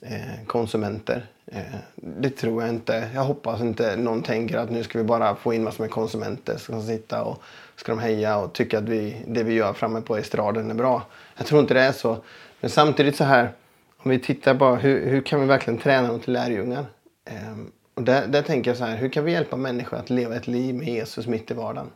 eh, 0.00 0.46
konsumenter. 0.46 1.26
Eh, 1.46 1.60
det 1.94 2.30
tror 2.30 2.62
jag 2.62 2.68
inte. 2.68 3.08
Jag 3.14 3.24
hoppas 3.24 3.60
inte 3.60 3.96
någon 3.96 4.22
tänker 4.22 4.58
att 4.58 4.70
nu 4.70 4.84
ska 4.84 4.98
vi 4.98 5.04
bara 5.04 5.34
få 5.34 5.54
in 5.54 5.64
massor 5.64 5.84
med 5.84 5.90
konsumenter 5.90 6.56
som 6.56 6.82
ska 6.82 6.92
sitta 6.92 7.22
och 7.22 7.42
ska 7.76 7.92
de 7.92 7.98
heja 7.98 8.38
och 8.38 8.52
tycka 8.52 8.78
att 8.78 8.88
vi, 8.88 9.16
det 9.26 9.42
vi 9.42 9.54
gör 9.54 9.72
framme 9.72 10.00
på 10.00 10.16
estraden 10.16 10.70
är 10.70 10.74
bra. 10.74 11.02
Jag 11.36 11.46
tror 11.46 11.60
inte 11.60 11.74
det 11.74 11.80
är 11.80 11.92
så. 11.92 12.16
Men 12.62 12.70
samtidigt 12.70 13.16
så 13.16 13.24
här, 13.24 13.52
om 13.96 14.10
vi 14.10 14.18
tittar 14.18 14.54
på 14.54 14.76
hur, 14.76 15.10
hur 15.10 15.20
kan 15.20 15.40
vi 15.40 15.46
verkligen 15.46 15.78
träna 15.78 16.08
dem 16.08 16.20
till 16.20 16.32
lärjungar? 16.32 16.86
Eh, 17.24 17.58
och 17.94 18.02
där, 18.02 18.26
där 18.26 18.42
tänker 18.42 18.70
jag 18.70 18.78
så 18.78 18.84
här, 18.84 18.96
hur 18.96 19.08
kan 19.08 19.24
vi 19.24 19.32
hjälpa 19.32 19.56
människor 19.56 19.96
att 19.96 20.10
leva 20.10 20.36
ett 20.36 20.46
liv 20.46 20.74
med 20.74 20.88
Jesus 20.88 21.26
mitt 21.26 21.50
i 21.50 21.54
vardagen? 21.54 21.90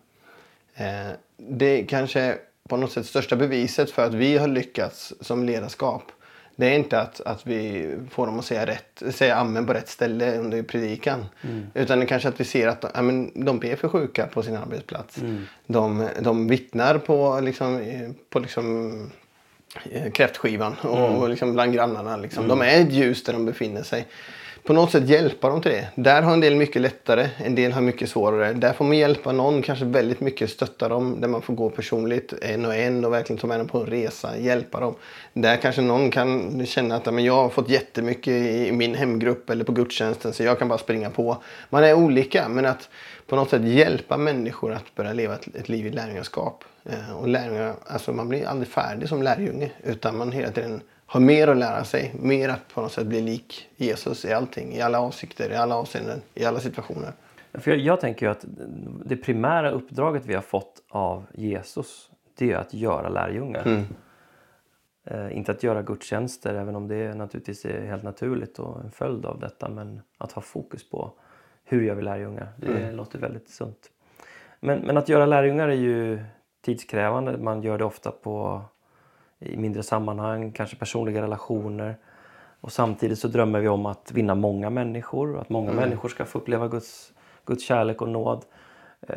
Eh, 0.74 1.12
det 1.36 1.80
är 1.80 1.86
kanske 1.86 2.38
på 2.68 2.76
något 2.76 2.92
sätt 2.92 3.06
största 3.06 3.36
beviset 3.36 3.90
för 3.90 4.06
att 4.06 4.14
vi 4.14 4.38
har 4.38 4.48
lyckats 4.48 5.14
som 5.20 5.44
ledarskap. 5.44 6.12
Det 6.56 6.66
är 6.66 6.74
inte 6.74 7.00
att, 7.00 7.20
att 7.20 7.46
vi 7.46 7.90
får 8.10 8.26
dem 8.26 8.38
att 8.38 8.44
säga, 8.44 8.66
rätt, 8.66 9.02
säga 9.14 9.36
amen 9.36 9.66
på 9.66 9.72
rätt 9.72 9.88
ställe 9.88 10.38
under 10.38 10.62
predikan. 10.62 11.24
Mm. 11.42 11.66
Utan 11.74 12.00
det 12.00 12.06
kanske 12.06 12.28
att 12.28 12.40
vi 12.40 12.44
ser 12.44 12.68
att 12.68 12.84
ja, 12.94 13.02
men, 13.02 13.44
de 13.44 13.58
ber 13.58 13.76
för 13.76 13.88
sjuka 13.88 14.26
på 14.26 14.42
sin 14.42 14.56
arbetsplats. 14.56 15.18
Mm. 15.18 15.46
De, 15.66 16.08
de 16.20 16.48
vittnar 16.48 16.98
på, 16.98 17.40
liksom, 17.40 17.80
på 18.30 18.38
liksom, 18.38 19.10
kräftskivan 20.12 20.76
och, 20.82 20.98
mm. 20.98 21.18
och 21.18 21.28
liksom 21.28 21.52
bland 21.52 21.74
grannarna. 21.74 22.16
Liksom. 22.16 22.44
Mm. 22.44 22.58
De 22.58 22.66
är 22.66 22.80
ett 22.80 22.92
ljus 22.92 23.24
där 23.24 23.32
de 23.32 23.46
befinner 23.46 23.82
sig 23.82 24.06
på 24.66 24.72
något 24.72 24.90
sätt 24.90 25.08
hjälpa 25.08 25.48
dem 25.48 25.60
till 25.60 25.70
det. 25.70 25.88
Där 25.94 26.22
har 26.22 26.32
en 26.32 26.40
del 26.40 26.54
mycket 26.54 26.82
lättare, 26.82 27.28
en 27.36 27.54
del 27.54 27.72
har 27.72 27.80
mycket 27.80 28.10
svårare. 28.10 28.52
Där 28.52 28.72
får 28.72 28.84
man 28.84 28.96
hjälpa 28.96 29.32
någon, 29.32 29.62
kanske 29.62 29.84
väldigt 29.84 30.20
mycket 30.20 30.50
stötta 30.50 30.88
dem. 30.88 31.20
Där 31.20 31.28
man 31.28 31.42
får 31.42 31.54
gå 31.54 31.70
personligt 31.70 32.32
en 32.42 32.64
och 32.64 32.74
en 32.74 33.04
och 33.04 33.12
verkligen 33.12 33.40
ta 33.40 33.46
med 33.46 33.60
dem 33.60 33.68
på 33.68 33.78
en 33.78 33.86
resa, 33.86 34.38
hjälpa 34.38 34.80
dem. 34.80 34.94
Där 35.32 35.56
kanske 35.56 35.82
någon 35.82 36.10
kan 36.10 36.66
känna 36.66 36.96
att 36.96 37.14
men 37.14 37.24
jag 37.24 37.34
har 37.34 37.48
fått 37.48 37.68
jättemycket 37.68 38.32
i 38.32 38.72
min 38.72 38.94
hemgrupp 38.94 39.50
eller 39.50 39.64
på 39.64 39.72
gudstjänsten 39.72 40.32
så 40.32 40.42
jag 40.42 40.58
kan 40.58 40.68
bara 40.68 40.78
springa 40.78 41.10
på. 41.10 41.36
Man 41.70 41.84
är 41.84 41.94
olika 41.94 42.48
men 42.48 42.66
att 42.66 42.88
på 43.26 43.36
något 43.36 43.50
sätt 43.50 43.62
hjälpa 43.64 44.16
människor 44.16 44.72
att 44.72 44.94
börja 44.94 45.12
leva 45.12 45.34
ett, 45.34 45.56
ett 45.56 45.68
liv 45.68 45.86
i 45.86 45.90
lärjungaskap. 45.90 46.64
Eh, 46.88 47.18
och 47.18 47.28
lärjungar, 47.28 47.74
alltså 47.86 48.12
man 48.12 48.28
blir 48.28 48.46
aldrig 48.46 48.68
färdig 48.68 49.08
som 49.08 49.22
lärjunge 49.22 49.72
utan 49.84 50.18
man 50.18 50.32
hela 50.32 50.50
tiden 50.50 50.80
har 51.06 51.20
mer 51.20 51.48
att 51.48 51.56
lära 51.56 51.84
sig. 51.84 52.14
Mer 52.18 52.48
att 52.48 52.74
på 52.74 52.80
något 52.80 52.92
sätt 52.92 53.06
bli 53.06 53.20
lik 53.20 53.68
Jesus 53.76 54.24
i 54.24 54.32
allting. 54.32 54.72
I 54.72 54.80
alla 54.80 55.00
avsikter, 55.00 55.50
i 55.50 55.56
alla 55.56 55.76
avseenden, 55.76 56.22
i 56.34 56.44
alla 56.44 56.60
situationer. 56.60 57.12
För 57.52 57.70
jag, 57.70 57.80
jag 57.80 58.00
tänker 58.00 58.26
ju 58.26 58.32
att 58.32 58.44
det 59.04 59.16
primära 59.16 59.70
uppdraget 59.70 60.26
vi 60.26 60.34
har 60.34 60.42
fått 60.42 60.82
av 60.88 61.26
Jesus 61.34 62.10
det 62.38 62.52
är 62.52 62.56
att 62.56 62.74
göra 62.74 63.08
lärjungar. 63.08 63.66
Mm. 63.66 63.84
Eh, 65.04 65.36
inte 65.36 65.52
att 65.52 65.62
göra 65.62 65.82
gudstjänster 65.82 66.54
även 66.54 66.76
om 66.76 66.88
det 66.88 67.14
naturligtvis 67.14 67.64
är 67.64 67.86
helt 67.86 68.02
naturligt 68.02 68.58
och 68.58 68.80
en 68.80 68.90
följd 68.90 69.26
av 69.26 69.40
detta. 69.40 69.68
Men 69.68 70.00
att 70.18 70.32
ha 70.32 70.42
fokus 70.42 70.90
på 70.90 71.12
hur 71.64 71.82
gör 71.82 71.94
vi 71.94 72.02
lärjungar. 72.02 72.48
Det 72.56 72.66
mm. 72.66 72.96
låter 72.96 73.18
väldigt 73.18 73.48
sunt. 73.48 73.90
Men, 74.60 74.78
men 74.78 74.96
att 74.96 75.08
göra 75.08 75.26
lärjungar 75.26 75.68
är 75.68 75.74
ju 75.74 76.24
tidskrävande. 76.66 77.38
Man 77.38 77.62
gör 77.62 77.78
det 77.78 77.84
ofta 77.84 78.10
på 78.10 78.62
i 79.38 79.56
mindre 79.56 79.82
sammanhang, 79.82 80.52
kanske 80.52 80.76
personliga 80.76 81.22
relationer. 81.22 81.96
Och 82.60 82.72
samtidigt 82.72 83.18
så 83.18 83.28
drömmer 83.28 83.60
vi 83.60 83.68
om 83.68 83.86
att 83.86 84.12
vinna 84.12 84.34
många 84.34 84.70
människor, 84.70 85.38
att 85.40 85.48
många 85.48 85.70
mm. 85.70 85.82
människor 85.84 86.08
ska 86.08 86.24
få 86.24 86.38
uppleva 86.38 86.68
Guds, 86.68 87.12
Guds 87.44 87.64
kärlek 87.64 88.02
och 88.02 88.08
nåd. 88.08 88.44
Eh, 89.08 89.16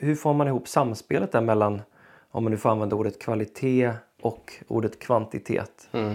hur 0.00 0.14
får 0.14 0.34
man 0.34 0.48
ihop 0.48 0.68
samspelet 0.68 1.32
där 1.32 1.40
mellan, 1.40 1.82
om 2.30 2.44
man 2.44 2.50
nu 2.50 2.56
får 2.56 2.70
använda 2.70 2.96
ordet 2.96 3.22
kvalitet 3.22 3.92
och 4.22 4.52
ordet 4.68 4.98
kvantitet? 4.98 5.88
Mm. 5.92 6.14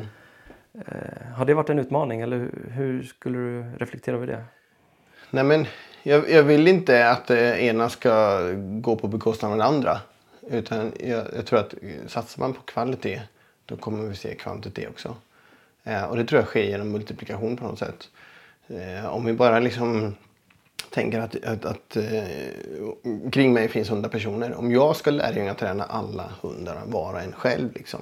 Eh, 0.74 1.28
har 1.36 1.46
det 1.46 1.54
varit 1.54 1.70
en 1.70 1.80
utmaning 1.80 2.22
eller 2.22 2.50
hur 2.72 3.04
skulle 3.04 3.38
du 3.38 3.64
reflektera 3.78 4.16
över 4.16 4.28
det? 4.28 4.44
Nej 5.32 5.44
men 5.44 5.66
jag, 6.04 6.30
jag 6.30 6.44
vill 6.44 6.68
inte 6.68 7.10
att 7.10 7.28
det 7.28 7.62
ena 7.62 7.90
ska 7.90 8.42
gå 8.82 8.96
på 8.96 9.08
bekostnad 9.08 9.52
av 9.52 9.58
det 9.58 9.64
andra. 9.64 9.98
Utan 10.50 10.94
jag, 11.00 11.26
jag, 11.36 11.46
tror 11.46 11.60
att 11.60 11.74
satsar 12.08 12.40
man 12.40 12.54
på 12.54 12.62
kvalitet 12.62 13.22
då 13.66 13.76
kommer 13.76 14.08
vi 14.08 14.16
se 14.16 14.36
kvantitet 14.36 14.90
också. 14.90 15.16
Eh, 15.84 16.04
och 16.04 16.18
det 16.18 16.26
tror 16.26 16.42
jag 16.42 16.48
sker 16.48 16.64
genom 16.64 16.92
multiplikation 16.92 17.58
på 17.58 17.64
något 17.66 17.80
sätt. 17.80 18.10
Eh, 18.68 19.06
om 19.06 19.26
vi 19.26 19.34
bara 19.34 19.60
liksom 19.60 20.16
tänker 20.90 21.20
att, 21.20 21.44
att, 21.44 21.66
att 21.66 21.98
eh, 21.98 23.30
kring 23.32 23.54
mig 23.54 23.68
finns 23.68 23.90
hundra 23.90 24.10
personer. 24.10 24.54
Om 24.54 24.72
jag 24.72 24.96
ska 24.96 25.12
lärjungaträna 25.12 25.84
alla 25.84 26.32
hundar 26.42 26.82
var 26.86 27.14
och 27.14 27.22
en 27.22 27.32
själv 27.32 27.74
liksom. 27.74 28.02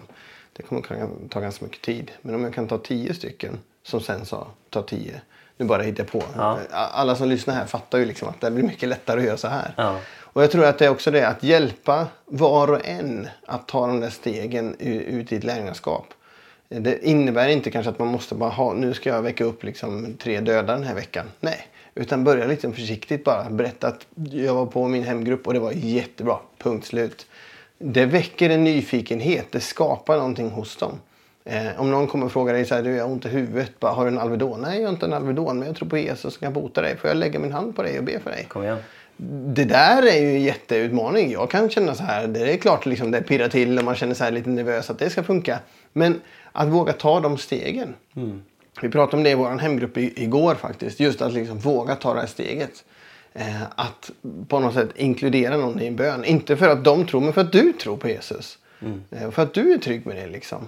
Det 0.53 0.63
kommer 0.63 1.09
ta 1.29 1.39
ganska 1.39 1.65
mycket 1.65 1.81
tid. 1.81 2.11
Men 2.21 2.35
om 2.35 2.43
jag 2.43 2.53
kan 2.53 2.67
ta 2.67 2.77
tio 2.77 3.13
stycken 3.13 3.59
som 3.83 4.01
sen 4.01 4.25
sa 4.25 4.47
ta 4.69 4.81
tio. 4.81 5.21
Nu 5.57 5.65
bara 5.65 5.81
hittar 5.81 6.03
jag 6.03 6.11
på. 6.11 6.23
Ja. 6.35 6.59
Alla 6.71 7.15
som 7.15 7.29
lyssnar 7.29 7.53
här 7.53 7.65
fattar 7.65 7.97
ju 7.97 8.05
liksom 8.05 8.27
att 8.27 8.41
det 8.41 8.51
blir 8.51 8.63
mycket 8.63 8.89
lättare 8.89 9.19
att 9.19 9.25
göra 9.25 9.37
så 9.37 9.47
här. 9.47 9.73
Ja. 9.77 9.99
Och 10.35 10.43
jag 10.43 10.51
tror 10.51 10.65
att 10.65 10.77
det 10.77 10.85
är 10.85 10.89
också 10.89 11.11
det 11.11 11.27
att 11.27 11.43
hjälpa 11.43 12.07
var 12.25 12.71
och 12.71 12.87
en 12.87 13.27
att 13.45 13.67
ta 13.67 13.87
de 13.87 13.99
där 13.99 14.09
stegen 14.09 14.75
ut 14.79 15.31
i 15.31 15.35
ett 15.35 15.43
lärjungaskap. 15.43 16.13
Det 16.69 17.07
innebär 17.07 17.47
inte 17.47 17.71
kanske 17.71 17.89
att 17.89 17.99
man 17.99 18.07
måste 18.07 18.35
bara 18.35 18.49
ha, 18.49 18.73
nu 18.73 18.93
ska 18.93 19.09
jag 19.09 19.21
väcka 19.21 19.43
upp 19.43 19.63
liksom 19.63 20.13
tre 20.19 20.39
döda 20.39 20.73
den 20.73 20.83
här 20.83 20.95
veckan. 20.95 21.25
Nej, 21.39 21.67
utan 21.95 22.23
börja 22.23 22.45
lite 22.45 22.71
försiktigt 22.71 23.23
bara. 23.23 23.49
Berätta 23.49 23.87
att 23.87 24.07
jag 24.31 24.55
var 24.55 24.65
på 24.65 24.87
min 24.87 25.03
hemgrupp 25.03 25.47
och 25.47 25.53
det 25.53 25.59
var 25.59 25.71
jättebra. 25.71 26.37
Punkt 26.57 26.85
slut. 26.85 27.25
Det 27.77 28.05
väcker 28.05 28.49
en 28.49 28.63
nyfikenhet. 28.63 29.47
Det 29.51 29.59
skapar 29.59 30.17
någonting 30.17 30.49
hos 30.49 30.77
dem. 30.77 30.99
Eh, 31.45 31.81
om 31.81 31.91
någon 31.91 32.07
kommer 32.07 32.25
och 32.25 32.31
frågar 32.31 32.53
dig 32.53 32.65
så 32.65 32.75
här, 32.75 32.83
du 32.83 32.95
jag 32.95 33.03
har 33.03 33.11
ont 33.11 33.25
i 33.25 33.29
huvudet, 33.29 33.79
bara, 33.79 33.91
har 33.91 34.05
du 34.05 34.11
en 34.11 34.19
Alvedon? 34.19 34.61
Nej, 34.61 34.79
jag 34.79 34.87
har 34.87 34.93
inte 34.93 35.05
en 35.05 35.13
Alvedon, 35.13 35.59
men 35.59 35.67
jag 35.67 35.77
tror 35.77 35.89
på 35.89 35.97
Jesus 35.97 36.33
som 36.33 36.41
kan 36.41 36.53
bota 36.53 36.81
dig. 36.81 36.97
Får 36.97 37.07
jag 37.07 37.17
lägga 37.17 37.39
min 37.39 37.51
hand 37.51 37.75
på 37.75 37.83
dig 37.83 37.97
och 37.97 38.03
be 38.03 38.19
för 38.19 38.29
dig? 38.29 38.45
Kom 38.49 38.63
igen. 38.63 38.77
Det 39.17 39.65
där 39.65 40.03
är 40.03 40.21
ju 40.21 40.35
en 40.35 40.43
jätteutmaning. 40.43 41.31
Jag 41.31 41.49
kan 41.49 41.69
känna 41.69 41.95
så 41.95 42.03
här, 42.03 42.27
det 42.27 42.53
är 42.53 42.57
klart 42.57 42.85
liksom 42.85 43.11
det 43.11 43.21
pirrar 43.21 43.47
till 43.47 43.77
och 43.79 43.85
man 43.85 43.95
känner 43.95 44.19
här 44.19 44.31
lite 44.31 44.49
nervös 44.49 44.89
att 44.89 44.99
det 44.99 45.09
ska 45.09 45.23
funka. 45.23 45.59
Men 45.93 46.21
att 46.51 46.67
våga 46.67 46.93
ta 46.93 47.19
de 47.19 47.37
stegen. 47.37 47.95
Vi 48.81 48.89
pratade 48.89 49.17
om 49.17 49.23
det 49.23 49.29
i 49.29 49.35
vår 49.35 49.49
hemgrupp 49.49 49.97
igår 49.97 50.55
faktiskt. 50.55 50.99
Just 50.99 51.21
att 51.21 51.33
liksom 51.33 51.59
våga 51.59 51.95
ta 51.95 52.13
det 52.13 52.19
här 52.19 52.27
steget. 52.27 52.83
Eh, 53.33 53.61
att 53.75 54.11
på 54.47 54.59
något 54.59 54.73
sätt 54.73 54.89
inkludera 54.95 55.57
någon 55.57 55.81
i 55.81 55.87
en 55.87 55.95
bön. 55.95 56.25
Inte 56.25 56.57
för 56.57 56.69
att 56.69 56.83
de 56.83 57.05
tror, 57.05 57.21
men 57.21 57.33
för 57.33 57.41
att 57.41 57.51
du 57.51 57.73
tror 57.73 57.97
på 57.97 58.09
Jesus. 58.09 58.57
Eh, 59.11 59.31
för 59.31 59.43
att 59.43 59.53
du 59.53 59.73
är 59.73 59.77
trygg 59.77 60.05
med 60.05 60.15
det 60.15 60.27
liksom. 60.27 60.67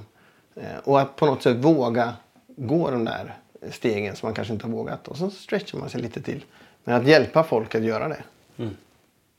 Eh, 0.56 0.78
och 0.84 1.02
att 1.02 1.16
på 1.16 1.26
något 1.26 1.44
sätt 1.44 1.58
våga 1.58 2.14
gå 2.58 2.92
de 2.92 3.06
där 3.06 3.36
stegen 3.72 4.16
som 4.16 4.28
man 4.28 4.34
kanske 4.34 4.54
inte 4.54 4.66
har 4.66 4.72
vågat. 4.72 5.08
Och 5.08 5.18
så 5.18 5.30
stretchar 5.30 5.80
man 5.80 5.90
sig 5.90 6.02
lite 6.02 6.22
till. 6.22 6.46
Men 6.84 6.96
att 6.96 7.08
hjälpa 7.08 7.44
folk 7.44 7.76
att 7.76 7.84
göra 7.84 8.08
det. 8.08 8.24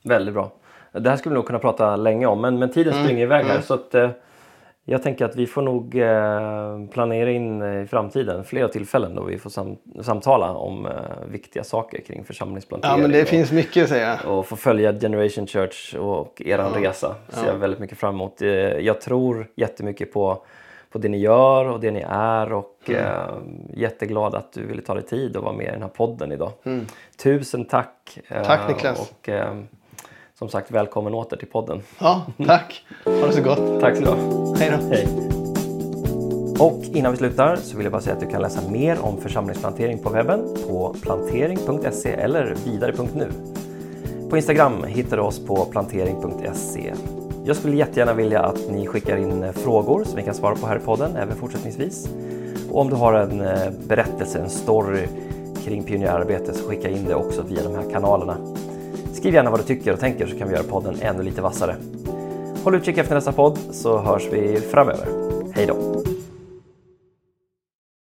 Väldigt 0.03 0.33
bra. 0.33 0.51
Det 0.91 1.09
här 1.09 1.17
skulle 1.17 1.33
vi 1.33 1.35
nog 1.37 1.45
kunna 1.47 1.59
prata 1.59 1.95
länge 1.95 2.25
om 2.25 2.41
men, 2.41 2.59
men 2.59 2.71
tiden 2.71 2.93
springer 3.03 3.23
iväg 3.23 3.45
här. 3.45 3.61
Så 3.61 3.73
att, 3.73 3.95
eh, 3.95 4.09
jag 4.85 5.03
tänker 5.03 5.25
att 5.25 5.35
vi 5.35 5.47
får 5.47 5.61
nog 5.61 5.95
eh, 5.95 6.91
planera 6.93 7.31
in 7.31 7.63
i 7.83 7.87
framtiden 7.89 8.43
flera 8.43 8.67
tillfällen 8.67 9.15
då 9.15 9.23
vi 9.23 9.37
får 9.37 9.49
sam- 9.49 9.77
samtala 10.01 10.51
om 10.51 10.85
eh, 10.85 10.91
viktiga 11.27 11.63
saker 11.63 12.01
kring 12.01 12.23
församlingsplantering. 12.25 12.91
Ja, 12.95 13.01
men 13.01 13.11
det 13.11 13.21
och, 13.21 13.27
finns 13.27 13.51
mycket 13.51 13.83
att 13.83 13.89
säga. 13.89 14.19
och 14.27 14.45
få 14.47 14.55
följa 14.55 14.93
Generation 14.99 15.47
Church 15.47 15.95
och 15.95 16.41
eran 16.45 16.73
resa. 16.73 17.15
ser 17.29 17.47
jag 17.47 17.55
väldigt 17.55 17.79
mycket 17.79 17.97
fram 17.97 18.15
emot. 18.15 18.41
Eh, 18.41 18.49
Jag 18.49 19.01
tror 19.01 19.47
jättemycket 19.55 20.13
på, 20.13 20.43
på 20.91 20.97
det 20.97 21.09
ni 21.09 21.17
gör 21.17 21.65
och 21.65 21.79
det 21.79 21.91
ni 21.91 22.05
är 22.09 22.53
och 22.53 22.75
Mm. 22.87 23.01
eh, 23.05 23.29
jätteglad 23.73 24.35
att 24.35 24.53
du 24.53 24.65
ville 24.65 24.81
ta 24.81 24.93
dig 24.93 25.03
tid 25.03 25.35
och 25.37 25.43
vara 25.43 25.53
med 25.53 25.67
i 25.67 25.71
den 25.71 25.81
här 25.81 25.89
podden 25.89 26.31
idag. 26.31 26.51
Mm. 26.63 26.85
Tusen 27.23 27.65
tack! 27.65 28.19
eh, 28.27 28.43
Tack, 28.43 28.59
Niklas. 28.69 28.99
Och 29.11 29.29
eh, 29.29 29.55
som 30.39 30.49
sagt 30.49 30.71
välkommen 30.71 31.13
åter 31.13 31.37
till 31.37 31.47
podden. 31.47 31.81
Ja, 31.99 32.21
tack. 32.45 32.85
Ha 33.05 33.11
det 33.27 33.31
så 33.33 33.41
gott. 33.41 33.81
Tack 33.81 33.95
så 33.97 34.01
du. 34.03 34.09
Hej 34.59 34.71
då. 34.79 34.95
Hej! 34.95 35.07
Och 36.59 36.81
innan 36.93 37.11
vi 37.11 37.17
slutar 37.17 37.55
så 37.55 37.77
vill 37.77 37.83
jag 37.85 37.91
bara 37.91 38.01
säga 38.01 38.13
att 38.15 38.21
du 38.21 38.27
kan 38.27 38.41
läsa 38.41 38.69
mer 38.71 38.97
om 39.01 39.17
församlingsplantering 39.17 39.99
på 39.99 40.09
webben 40.09 40.39
på 40.67 40.95
plantering.se 41.01 42.09
eller 42.09 42.55
vidare.nu. 42.65 43.27
På 44.29 44.37
Instagram 44.37 44.83
hittar 44.83 45.17
du 45.17 45.23
oss 45.23 45.45
på 45.45 45.65
plantering.se. 45.65 46.93
Jag 47.49 47.57
skulle 47.57 47.75
jättegärna 47.75 48.13
vilja 48.13 48.41
att 48.41 48.69
ni 48.69 48.87
skickar 48.87 49.17
in 49.17 49.43
eh, 49.43 49.51
frågor 49.51 50.03
som 50.03 50.15
vi 50.15 50.23
kan 50.23 50.33
svara 50.33 50.55
på 50.55 50.67
här 50.67 50.75
i 50.75 50.79
podden 50.79 51.15
även 51.15 51.35
fortsättningsvis. 51.35 52.09
Och 52.71 52.81
om 52.81 52.89
du 52.89 52.95
har 52.95 53.13
en 53.13 53.41
eh, 53.41 53.71
berättelse, 53.87 54.39
en 54.39 54.49
story 54.49 55.07
kring 55.65 55.83
pionjärarbete 55.83 56.53
så 56.53 56.69
skicka 56.69 56.89
in 56.89 57.05
det 57.05 57.15
också 57.15 57.41
via 57.41 57.63
de 57.63 57.75
här 57.75 57.91
kanalerna. 57.91 58.37
Skriv 59.13 59.33
gärna 59.33 59.51
vad 59.51 59.59
du 59.59 59.63
tycker 59.63 59.93
och 59.93 59.99
tänker 59.99 60.27
så 60.27 60.37
kan 60.37 60.47
vi 60.47 60.53
göra 60.53 60.63
podden 60.63 60.95
ännu 61.01 61.23
lite 61.23 61.41
vassare. 61.41 61.75
Håll 62.63 62.75
utkik 62.75 62.97
efter 62.97 63.15
nästa 63.15 63.31
podd 63.31 63.57
så 63.71 63.97
hörs 63.97 64.27
vi 64.31 64.59
framöver. 64.59 65.07
Hej 65.53 65.65
då! 65.65 65.98